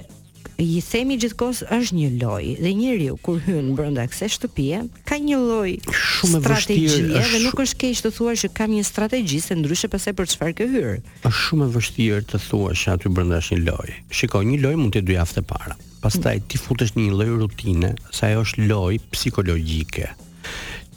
i 0.58 0.80
themi 0.82 1.14
gjithkohë 1.22 1.68
është 1.76 1.94
një 1.94 2.08
loj 2.18 2.46
dhe 2.58 2.70
njeriu 2.74 3.12
kur 3.22 3.38
hyn 3.44 3.68
brenda 3.78 4.02
kësaj 4.10 4.28
shtëpie 4.34 4.80
ka 5.06 5.16
një 5.22 5.36
loj 5.38 5.72
shumë 5.94 6.40
strategjie 6.42 7.26
dhe 7.30 7.40
nuk 7.44 7.60
është 7.62 7.76
keq 7.84 8.00
të 8.02 8.10
thuash 8.16 8.42
që 8.42 8.48
kam 8.58 8.72
një 8.74 8.82
strategji 8.88 9.38
se 9.44 9.54
ndryshe 9.54 9.90
pse 9.92 10.12
për 10.18 10.32
çfarë 10.32 10.54
ke 10.58 10.66
hyrë 10.72 10.96
Është 11.20 11.42
shumë 11.44 11.68
e 11.68 11.72
vështirë 11.76 12.18
të 12.32 12.40
thuash 12.46 12.82
që 12.88 12.96
aty 12.98 13.12
brenda 13.14 13.38
është 13.38 13.54
një 13.54 13.62
loj. 13.68 13.94
Shikoj, 14.10 14.48
një 14.50 14.58
loj 14.64 14.74
mund 14.80 14.96
të 14.96 15.04
dy 15.06 15.14
javë 15.14 15.44
para. 15.46 15.76
Pastaj 16.02 16.34
mm. 16.40 16.46
ti 16.50 16.58
futesh 16.62 16.92
në 16.96 17.04
një 17.06 17.14
loj 17.20 17.28
rutine, 17.44 17.90
sa 18.14 18.28
ajo 18.30 18.42
është 18.46 18.66
loj 18.70 18.98
psikologjike. 19.14 20.08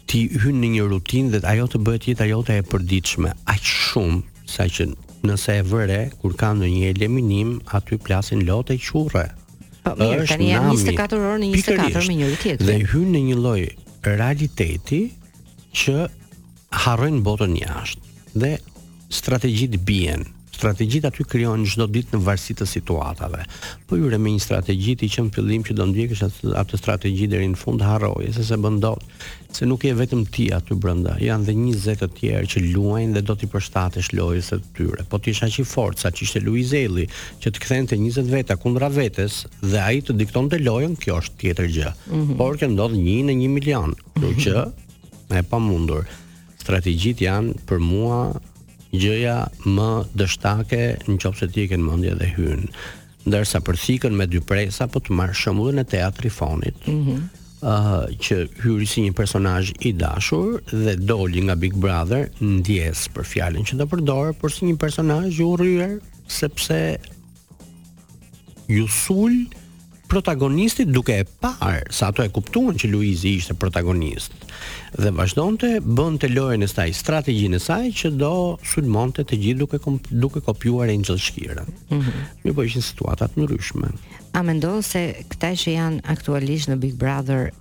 Ti 0.10 0.22
hyn 0.42 0.58
në 0.62 0.70
një 0.78 0.88
rutinë 0.94 1.34
dhe 1.36 1.46
ajo 1.52 1.68
të 1.74 1.84
bëhet 1.86 2.08
jeta 2.10 2.26
jote 2.30 2.58
e 2.62 2.66
përditshme, 2.72 3.34
aq 3.54 3.74
shumë 3.76 4.48
saqë 4.56 4.90
nëse 5.28 5.58
e 5.62 5.66
vëre 5.72 6.02
kur 6.22 6.34
ka 6.42 6.54
ndonjë 6.58 6.94
eliminim 6.96 7.60
aty 7.78 8.00
plasin 8.02 8.42
lotë 8.50 8.80
qurre 8.82 9.28
Po 9.84 9.94
mirë, 9.98 10.26
është 10.26 10.30
tani 10.34 10.50
janë 10.52 10.74
24 10.76 11.20
orë 11.30 11.40
në 11.42 11.50
24 11.54 12.04
me 12.10 12.18
njëri 12.20 12.40
tjetër. 12.44 12.68
Dhe 12.70 12.76
hyn 12.92 13.14
në 13.16 13.22
një 13.30 13.38
lloj 13.40 13.62
realiteti 14.08 15.00
që 15.82 15.96
harrojnë 16.86 17.22
botën 17.26 17.56
jashtë 17.58 18.38
dhe 18.44 18.52
strategjit 19.18 19.80
bien 19.90 20.30
strategjit 20.62 21.06
aty 21.10 21.24
krijojnë 21.26 21.68
çdo 21.74 21.88
ditë 21.90 22.14
në 22.16 22.20
varësi 22.26 22.54
të 22.60 22.68
situatave. 22.70 23.44
Po 23.90 23.98
jure 24.00 24.20
me 24.22 24.34
një 24.36 24.42
strategji 24.44 24.94
i 24.96 25.10
që 25.12 25.24
në 25.26 25.32
fillim 25.36 25.64
që 25.68 25.74
do 25.80 25.88
ndjekësh 25.90 26.22
atë 26.62 26.78
strategji 26.80 27.26
deri 27.32 27.48
në 27.52 27.58
fund 27.60 27.82
harroje 27.86 28.30
se 28.36 28.46
se 28.46 28.58
bën 28.62 28.78
dot, 28.84 29.02
se 29.52 29.66
nuk 29.68 29.84
je 29.88 29.96
vetëm 29.98 30.22
ti 30.34 30.48
aty 30.54 30.78
brenda, 30.80 31.16
janë 31.20 31.48
edhe 31.48 31.56
20 31.58 32.02
të 32.04 32.10
tjerë 32.20 32.50
që 32.54 32.64
luajnë 32.68 33.18
dhe 33.18 33.24
do 33.32 33.36
ti 33.42 33.50
përshtatesh 33.52 34.12
lojës 34.20 34.52
të 34.54 34.60
tyre. 34.78 35.08
Po 35.10 35.18
ti 35.20 35.34
isha 35.36 35.50
aq 35.50 35.58
i 35.62 35.66
që 35.66 35.90
sa 36.04 36.14
ishte 36.14 36.44
Luizelli, 36.46 37.08
që 37.42 37.52
të 37.56 37.64
kthente 37.66 37.98
20 37.98 38.30
veta 38.32 38.58
kundra 38.62 38.90
vetes 38.94 39.42
dhe 39.66 39.82
ai 39.82 40.02
të 40.06 40.14
diktonte 40.22 40.60
lojën, 40.62 40.94
kjo 41.02 41.18
është 41.24 41.38
tjetër 41.42 41.68
gjë. 41.76 41.94
Mm 42.14 42.22
-hmm. 42.22 42.38
Por 42.38 42.54
kë 42.58 42.68
ndodh 42.76 42.96
1 42.96 43.26
në 43.26 43.34
1 43.48 43.50
milion, 43.58 43.94
kjo 44.20 44.30
mhm. 44.30 44.40
që 44.40 44.72
e 45.32 45.44
pamundur 45.44 46.06
strategjit 46.62 47.18
janë 47.26 47.54
për 47.70 47.80
mua 47.80 48.20
gjëja 48.92 49.36
më 49.72 49.90
dështake 50.20 50.80
në 51.08 51.16
qopë 51.24 51.40
se 51.42 51.50
ti 51.54 51.66
e 51.66 51.70
kënë 51.72 51.88
mëndje 51.88 52.16
dhe 52.20 52.30
hynë. 52.36 52.72
Ndërsa 53.28 53.62
për 53.64 53.78
thikën 53.84 54.16
me 54.18 54.26
dy 54.28 54.40
presa, 54.44 54.88
po 54.90 55.00
të 55.06 55.14
marrë 55.18 55.56
dhe 55.56 55.80
e 55.82 55.86
teatri 55.94 56.30
fonit, 56.32 56.88
mm 56.88 57.00
-hmm. 57.04 57.20
uh, 57.62 58.06
që 58.16 58.38
hyri 58.64 58.86
si 58.88 59.02
një 59.02 59.14
personaj 59.14 59.72
i 59.80 59.94
dashur 59.94 60.62
dhe 60.72 60.96
doli 60.96 61.42
nga 61.42 61.56
Big 61.56 61.76
Brother 61.76 62.30
në 62.42 62.62
diesë 62.64 63.10
për 63.14 63.24
fjallin 63.26 63.64
që 63.64 63.76
të 63.78 63.86
përdorë, 63.90 64.34
por 64.34 64.52
si 64.52 64.66
një 64.66 64.78
personaj 64.78 65.40
u 65.40 65.56
rrërë, 65.58 66.00
sepse 66.28 66.98
ju 68.68 68.88
sulë 68.88 69.61
protagonistit 70.12 70.92
duke 70.92 71.16
e 71.16 71.26
parë 71.40 71.86
sa 71.94 72.10
ato 72.12 72.20
e 72.24 72.28
kuptuan 72.34 72.76
që 72.80 72.90
Luizi 72.92 73.36
ishte 73.40 73.56
protagonist 73.56 74.34
dhe 75.00 75.12
vazhdonte 75.16 75.70
bënte 75.82 76.28
lojën 76.28 76.66
e 76.66 76.68
saj 76.68 76.90
strategjinë 77.00 77.56
e 77.56 77.64
saj 77.64 77.86
që 78.02 78.12
do 78.20 78.32
sulmonte 78.68 79.24
të 79.24 79.40
gjithë 79.46 79.62
duke 79.62 79.80
duke 80.26 80.42
kopjuar 80.44 80.92
Angel 80.92 81.16
Shkirën. 81.16 81.72
Mm 81.96 82.00
-hmm. 82.04 82.54
po 82.58 82.62
ishin 82.68 82.82
situata 82.82 83.28
të 83.28 83.40
ndryshme. 83.40 83.88
A 84.34 84.42
mendon 84.44 84.84
se 84.84 85.04
këta 85.32 85.52
që 85.62 85.70
janë 85.80 86.02
aktualisht 86.04 86.70
në 86.70 86.76
Big 86.84 86.96
Brother 86.96 87.52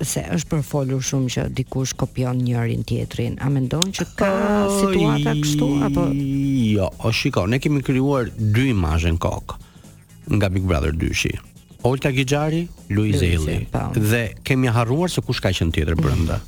se 0.00 0.20
është 0.32 0.48
për 0.48 0.62
folur 0.62 1.02
shumë 1.04 1.28
që 1.34 1.42
dikush 1.58 1.92
kopjon 1.96 2.38
njërin 2.48 2.82
tjetrin. 2.88 3.36
A 3.40 3.48
mendon 3.48 3.84
që 3.92 4.04
ka 4.16 4.32
situata 4.80 5.34
kështu 5.42 5.66
apo 5.86 6.02
Jo, 6.78 6.88
o 7.04 7.12
shikoj, 7.12 7.46
ne 7.50 7.58
kemi 7.58 7.82
krijuar 7.82 8.24
dy 8.54 8.70
imazhe 8.70 9.10
në 9.12 9.18
kokë 9.18 9.54
nga 10.36 10.48
Big 10.48 10.62
Brother 10.64 10.92
2-shi. 10.92 11.47
Olta 11.88 12.10
Gixhari, 12.10 12.68
Luiz 12.90 13.22
Eli. 13.22 13.66
Po. 13.72 13.80
Dhe 14.00 14.34
kemi 14.44 14.68
harruar 14.74 15.08
se 15.14 15.22
kush 15.24 15.40
ka 15.44 15.48
qenë 15.56 15.72
tjetër 15.78 15.96
brenda. 16.00 16.40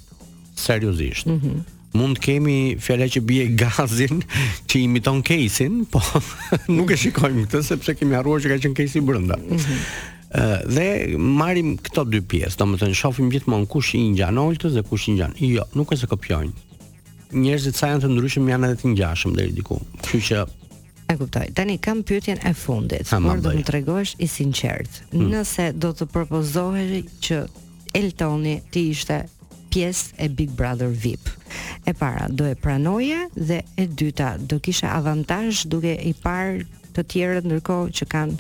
Seriozisht. 0.69 1.29
Mm 1.33 1.61
Mund 1.99 2.21
kemi 2.23 2.77
fjala 2.79 3.09
që 3.11 3.21
bie 3.27 3.45
gazin 3.59 4.21
që 4.71 4.77
imiton 4.85 5.25
Kesin, 5.27 5.81
po 5.91 5.99
nuk 6.77 6.93
e 6.95 6.99
shikojmë 7.03 7.49
këtë 7.49 7.65
sepse 7.67 7.97
kemi 7.99 8.15
harruar 8.15 8.39
që 8.45 8.53
ka 8.53 8.59
qenë 8.67 8.79
Kesi 8.83 9.05
brenda. 9.09 9.41
Mm 9.41 9.85
Uh, 10.31 10.61
dhe 10.71 10.85
marrim 11.19 11.73
këto 11.83 12.05
dy 12.07 12.21
pjesë, 12.23 12.55
domethënë 12.61 12.95
shohim 12.95 13.33
gjithmonë 13.33 13.67
kush 13.67 13.97
i 13.99 14.03
ngjan 14.13 14.37
oltës 14.39 14.77
dhe 14.79 14.85
kush 14.87 15.09
i 15.11 15.17
ngjan. 15.17 15.33
Jo, 15.43 15.65
nuk 15.75 15.91
e 15.91 15.99
se 15.99 16.07
kopjojnë. 16.07 16.85
Njerëzit 17.35 17.75
sa 17.75 17.89
janë 17.91 18.05
të 18.05 18.13
ndryshëm 18.13 18.47
janë 18.53 18.69
edhe 18.69 18.79
të 18.85 18.93
ngjashëm 18.93 19.35
deri 19.35 19.57
diku. 19.57 19.81
Kështu 20.05 20.21
që 20.29 20.45
E 21.11 21.17
kuptoj. 21.19 21.47
Tani 21.55 21.79
kam 21.79 22.03
pyetjen 22.07 22.39
e 22.47 22.55
fundit, 22.55 23.09
ha, 23.11 23.19
por 23.19 23.41
do 23.43 23.51
të 23.51 23.59
më 23.61 23.65
tregosh 23.67 24.13
i 24.23 24.29
sinqert. 24.31 25.01
Hmm. 25.11 25.27
Nëse 25.33 25.71
do 25.75 25.91
të 25.97 26.07
propozohej 26.13 27.01
që 27.25 27.41
Eltoni 27.99 28.61
ti 28.71 28.85
ishte 28.93 29.25
pjesë 29.75 30.15
e 30.23 30.29
Big 30.31 30.53
Brother 30.55 30.87
VIP. 30.95 31.27
E 31.83 31.95
para 31.99 32.29
do 32.31 32.47
e 32.47 32.55
pranoje 32.55 33.25
dhe 33.35 33.59
e 33.77 33.89
dyta 33.91 34.37
do 34.39 34.61
kisha 34.63 34.93
avantazh 35.01 35.65
duke 35.67 35.97
i 36.07 36.15
parë 36.15 36.63
të 36.95 37.05
tjerët 37.13 37.49
ndërkohë 37.51 37.91
që 37.99 38.07
kanë 38.15 38.39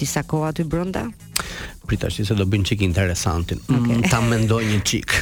disa 0.00 0.22
kohë 0.24 0.50
aty 0.52 0.64
brenda. 0.68 1.06
Prit 1.88 2.02
tash 2.04 2.20
se 2.28 2.36
do 2.36 2.44
bëjnë 2.44 2.72
çik 2.74 2.84
interesantin. 2.84 3.60
Okay. 3.64 4.02
Mm, 4.02 4.10
ta 4.12 4.20
mendoj 4.24 4.60
një 4.68 4.82
çik. 4.88 5.16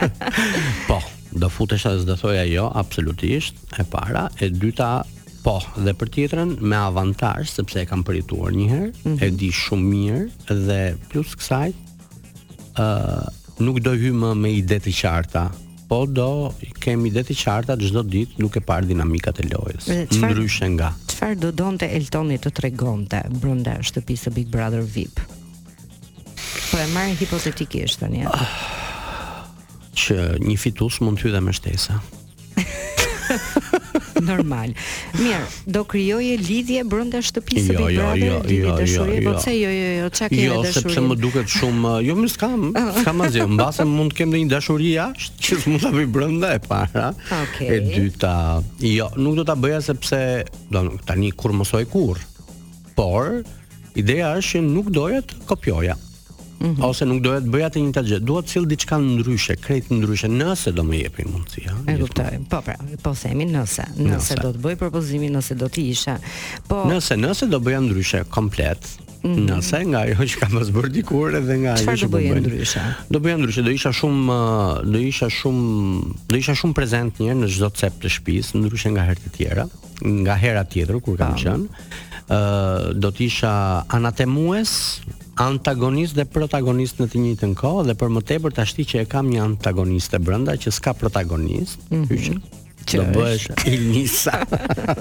po, 0.90 0.98
do 1.32 1.50
futesh 1.50 1.86
as 1.90 2.02
do 2.06 2.18
thoja 2.18 2.42
jo, 2.50 2.66
absolutisht. 2.74 3.62
E 3.78 3.82
para, 3.90 4.26
e 4.42 4.50
dyta 4.50 4.92
Po, 5.46 5.60
dhe 5.86 5.92
për 5.94 6.08
tjetrën 6.14 6.56
me 6.66 6.74
avantazh 6.74 7.52
sepse 7.54 7.78
e 7.78 7.86
kam 7.86 8.00
përjetuar 8.08 8.50
një 8.56 8.64
herë, 8.66 8.86
mm 8.86 9.04
-hmm. 9.04 9.22
e 9.22 9.26
di 9.42 9.50
shumë 9.54 9.90
mirë 9.92 10.56
dhe 10.66 10.78
plus 11.12 11.36
kësaj 11.38 11.68
ë 11.70 12.86
uh, 12.86 13.28
nuk 13.62 13.78
do 13.84 13.92
hymë 13.94 14.20
më 14.24 14.30
me 14.42 14.50
ide 14.56 14.80
të 14.82 14.92
qarta, 14.98 15.44
po 15.88 16.00
do 16.06 16.50
kem 16.82 17.06
ide 17.06 17.22
të 17.24 17.36
qarta 17.44 17.76
çdo 17.78 18.02
ditë 18.02 18.40
duke 18.42 18.60
parë 18.60 18.90
dinamikat 18.90 19.38
e 19.40 19.46
lojës. 19.52 19.86
Ndryshe 20.18 20.66
nga. 20.74 20.90
Çfarë 21.14 21.38
do 21.44 21.50
donte 21.58 21.86
Eltoni 21.94 22.36
të 22.42 22.50
tregonte 22.52 23.22
brenda 23.38 23.78
shtëpisë 23.86 24.22
së 24.26 24.34
Big 24.34 24.50
Brother 24.50 24.82
VIP? 24.82 25.20
Po 26.72 26.78
e 26.82 26.86
marr 26.90 27.14
hipotetikisht 27.22 28.02
tani. 28.02 28.26
Ja. 28.26 28.34
Ah, 28.34 29.46
që 29.94 30.36
një 30.48 30.58
fitues 30.58 30.98
mund 31.00 31.22
të 31.22 31.30
hyjë 31.30 31.40
me 31.46 31.52
shtesa. 31.60 32.00
Normal. 34.22 34.72
Mirë, 35.18 35.46
do 35.68 35.82
krijoje 35.88 36.36
lidhje 36.40 36.84
brenda 36.88 37.20
shtëpisë 37.24 37.74
vetë, 37.74 37.88
jo, 37.92 38.06
jo, 38.20 38.28
jo, 38.28 38.38
jo 38.52 38.54
i 38.54 38.78
dëshoj. 38.80 39.18
Po 39.26 39.32
pse? 39.38 39.54
Jo, 39.56 39.72
jo, 39.72 39.88
jo, 40.00 40.08
çka 40.14 40.28
kërket 40.32 40.46
dëshoj? 40.46 40.70
Jo, 40.70 40.78
sepse 40.78 41.04
më 41.08 41.18
duket 41.20 41.52
shumë, 41.52 41.92
jo 42.06 42.16
më 42.20 42.30
skam, 42.32 42.64
skam 43.02 43.22
asgjë. 43.26 43.48
Mbasem 43.56 43.92
mund 43.98 44.14
të 44.14 44.20
kem 44.22 44.36
një 44.38 44.48
dashuri 44.54 44.94
jashtë 44.94 45.48
që 45.48 45.58
të 45.62 45.72
mund 45.74 45.84
ta 45.88 45.92
bëj 45.98 46.08
brenda 46.16 46.54
e 46.56 46.62
para. 46.64 47.08
E 47.68 47.80
dyta, 47.90 48.32
jo, 48.92 49.10
nuk 49.20 49.38
do 49.42 49.46
ta 49.50 49.58
bëja 49.62 49.82
sepse 49.90 50.22
don 50.72 50.94
tani 51.08 51.32
kur 51.36 51.54
mësoj 51.56 51.84
kur, 51.92 52.22
Por, 52.96 53.42
ideja 53.92 54.30
është 54.38 54.54
që 54.56 54.60
nuk 54.72 54.86
doja 54.94 55.18
të 55.20 55.42
kopjoja 55.50 55.98
mm 56.60 56.74
-hmm. 56.76 56.84
ose 56.84 57.04
nuk 57.04 57.20
doja 57.22 57.40
të 57.44 57.50
bëja 57.52 57.68
të 57.72 57.80
njëjtat 57.84 58.06
gjë. 58.08 58.18
Dua 58.24 58.42
të 58.42 58.48
sill 58.48 58.66
diçka 58.66 58.96
ndryshe, 58.98 59.56
krejt 59.56 59.90
ndryshe 59.92 60.28
nëse 60.28 60.72
do 60.72 60.82
më 60.82 61.02
jepin 61.02 61.28
mundësi, 61.32 61.66
ha. 61.68 61.76
E 61.92 61.96
kuptoj. 62.00 62.38
Po 62.50 62.60
pra, 62.64 62.76
po 63.02 63.14
themi 63.14 63.44
nëse, 63.46 63.84
nëse, 63.96 64.12
nëse. 64.12 64.36
do 64.42 64.52
të 64.52 64.60
bëj 64.64 64.76
propozimin, 64.76 65.36
nëse 65.36 65.54
do 65.54 65.66
të 65.68 65.82
isha. 65.92 66.18
Po 66.68 66.84
Nëse, 66.88 67.16
nëse 67.16 67.48
do 67.50 67.58
bëja 67.60 67.80
ndryshe 67.80 68.24
komplet, 68.30 68.80
mhm. 69.22 69.46
Nëse 69.48 69.78
nga 69.90 69.98
ajo 70.06 70.22
që 70.24 70.36
kam 70.40 70.52
pas 70.58 70.68
bërë 70.70 70.88
dikur 70.94 71.34
edhe 71.34 71.56
nga 71.62 71.72
ajo 71.72 71.90
që 72.00 72.08
po 72.10 72.16
bëj. 72.18 72.28
Do 73.10 73.18
bëja 73.18 73.36
ndryshe. 73.40 73.62
Do 73.64 73.70
isha 73.76 73.92
shumë 73.92 74.26
uh, 74.40 74.84
do 74.92 74.98
isha 74.98 75.28
shumë 75.30 75.66
do 76.28 76.34
isha 76.36 76.54
shumë 76.54 76.74
prezent 76.74 77.18
një 77.20 77.32
në 77.42 77.46
çdo 77.56 77.70
cep 77.80 77.94
të 78.02 78.08
shtëpisë, 78.16 78.54
ndryshe 78.62 78.88
nga 78.94 79.02
herë 79.10 79.20
të 79.26 79.30
tjera, 79.36 79.66
nga 80.24 80.34
hera 80.36 80.64
tjetër 80.64 81.00
kur 81.04 81.18
kam 81.20 81.34
po. 81.34 81.40
qenë. 81.40 81.66
Ë 82.28 82.38
uh, 82.38 82.94
do 82.94 83.08
të 83.14 83.20
isha 83.30 83.52
anatemues, 83.94 84.72
antagonist 85.40 86.16
dhe 86.18 86.24
protagonist 86.36 87.00
në 87.00 87.06
të 87.12 87.20
njëjtën 87.22 87.52
kohë 87.60 87.82
dhe 87.90 87.96
për 88.02 88.12
më 88.16 88.22
tepër 88.30 88.56
tashti 88.58 88.86
që 88.92 89.02
e 89.04 89.08
kam 89.14 89.28
një 89.34 89.42
antagonist 89.50 90.16
brenda 90.28 90.56
që 90.64 90.72
s'ka 90.78 90.96
protagonist, 91.02 91.78
mm 91.92 92.02
-hmm. 92.04 92.64
Që 92.86 92.98
do 93.00 93.06
bëhesh 93.16 93.46
Elisa. 93.66 94.38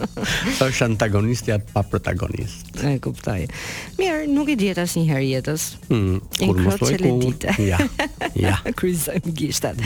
Ës 0.65 0.79
antagonistja 0.81 1.59
pa 1.69 1.83
protagonist. 1.85 2.71
E 2.81 2.95
kuptoj. 3.03 3.43
Mirë, 3.99 4.23
nuk 4.33 4.49
i 4.49 4.55
diet 4.57 4.79
asnjëherë 4.81 5.25
jetës. 5.29 5.65
Hmm, 5.91 6.17
kur 6.39 6.59
mos 6.65 6.79
thoj 6.81 6.97
ku. 7.03 7.31
Ja. 7.61 7.77
Ja. 8.33 8.55
Kryzojm 8.79 9.29
gishtat. 9.37 9.77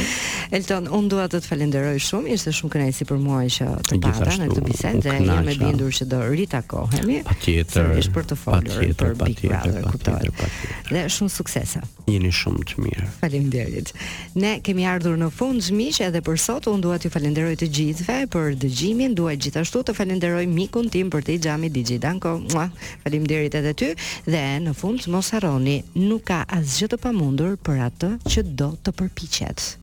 Elton, 0.56 0.88
unë 0.88 1.12
dua 1.12 1.28
të 1.34 1.42
të 1.44 1.52
falenderoj 1.52 1.98
shumë, 2.08 2.32
ishte 2.38 2.54
shumë 2.56 2.74
kënaqësi 2.78 3.10
për 3.12 3.20
mua 3.26 3.42
që 3.58 3.68
të 3.90 4.00
pata 4.08 4.32
në 4.46 4.50
këtë 4.56 4.66
bisedë 4.70 5.04
dhe 5.10 5.18
jam 5.28 5.52
e 5.52 5.58
bindur 5.66 5.96
që 6.00 6.10
do 6.14 6.24
ritakohemi. 6.40 7.20
Patjetër. 7.28 7.96
Sërish 7.96 8.12
për 8.16 8.32
të 8.32 8.40
folur 8.46 8.70
pa 8.70 8.80
tjetër, 8.80 9.16
pa 9.20 9.34
tjetër, 9.36 10.60
Dhe 10.94 11.08
shumë 11.20 11.36
suksese 11.36 11.84
jeni 12.12 12.32
shumë 12.34 12.66
të 12.70 12.84
mirë. 12.84 13.08
Faleminderit. 13.22 13.92
Ne 14.42 14.56
kemi 14.66 14.86
ardhur 14.90 15.18
në 15.22 15.30
fund 15.36 15.70
miq, 15.76 16.02
edhe 16.08 16.22
për 16.26 16.40
sot 16.42 16.68
unë 16.72 16.84
dua 16.86 16.98
t'ju 17.02 17.12
falenderoj 17.14 17.56
të 17.62 17.70
gjithëve 17.78 18.30
për 18.34 18.58
dëgjimin, 18.64 19.16
dua 19.18 19.36
gjithashtu 19.38 19.84
të 19.90 19.96
falenderoj 19.98 20.46
mikun 20.50 20.90
tim 20.94 21.12
për 21.14 21.28
të 21.30 21.38
xhami 21.46 21.72
Digi 21.76 22.00
Danko. 22.04 22.36
faleminderit 23.04 23.56
edhe 23.56 23.74
ty 23.80 23.92
dhe 24.26 24.44
në 24.66 24.74
fund 24.74 25.08
mos 25.14 25.30
harroni, 25.34 25.78
nuk 25.96 26.26
ka 26.32 26.44
asgjë 26.60 26.88
të 26.94 27.02
pamundur 27.06 27.58
për 27.66 27.86
atë 27.90 28.14
që 28.30 28.44
do 28.62 28.74
të 28.86 28.96
përpiqet. 29.02 29.70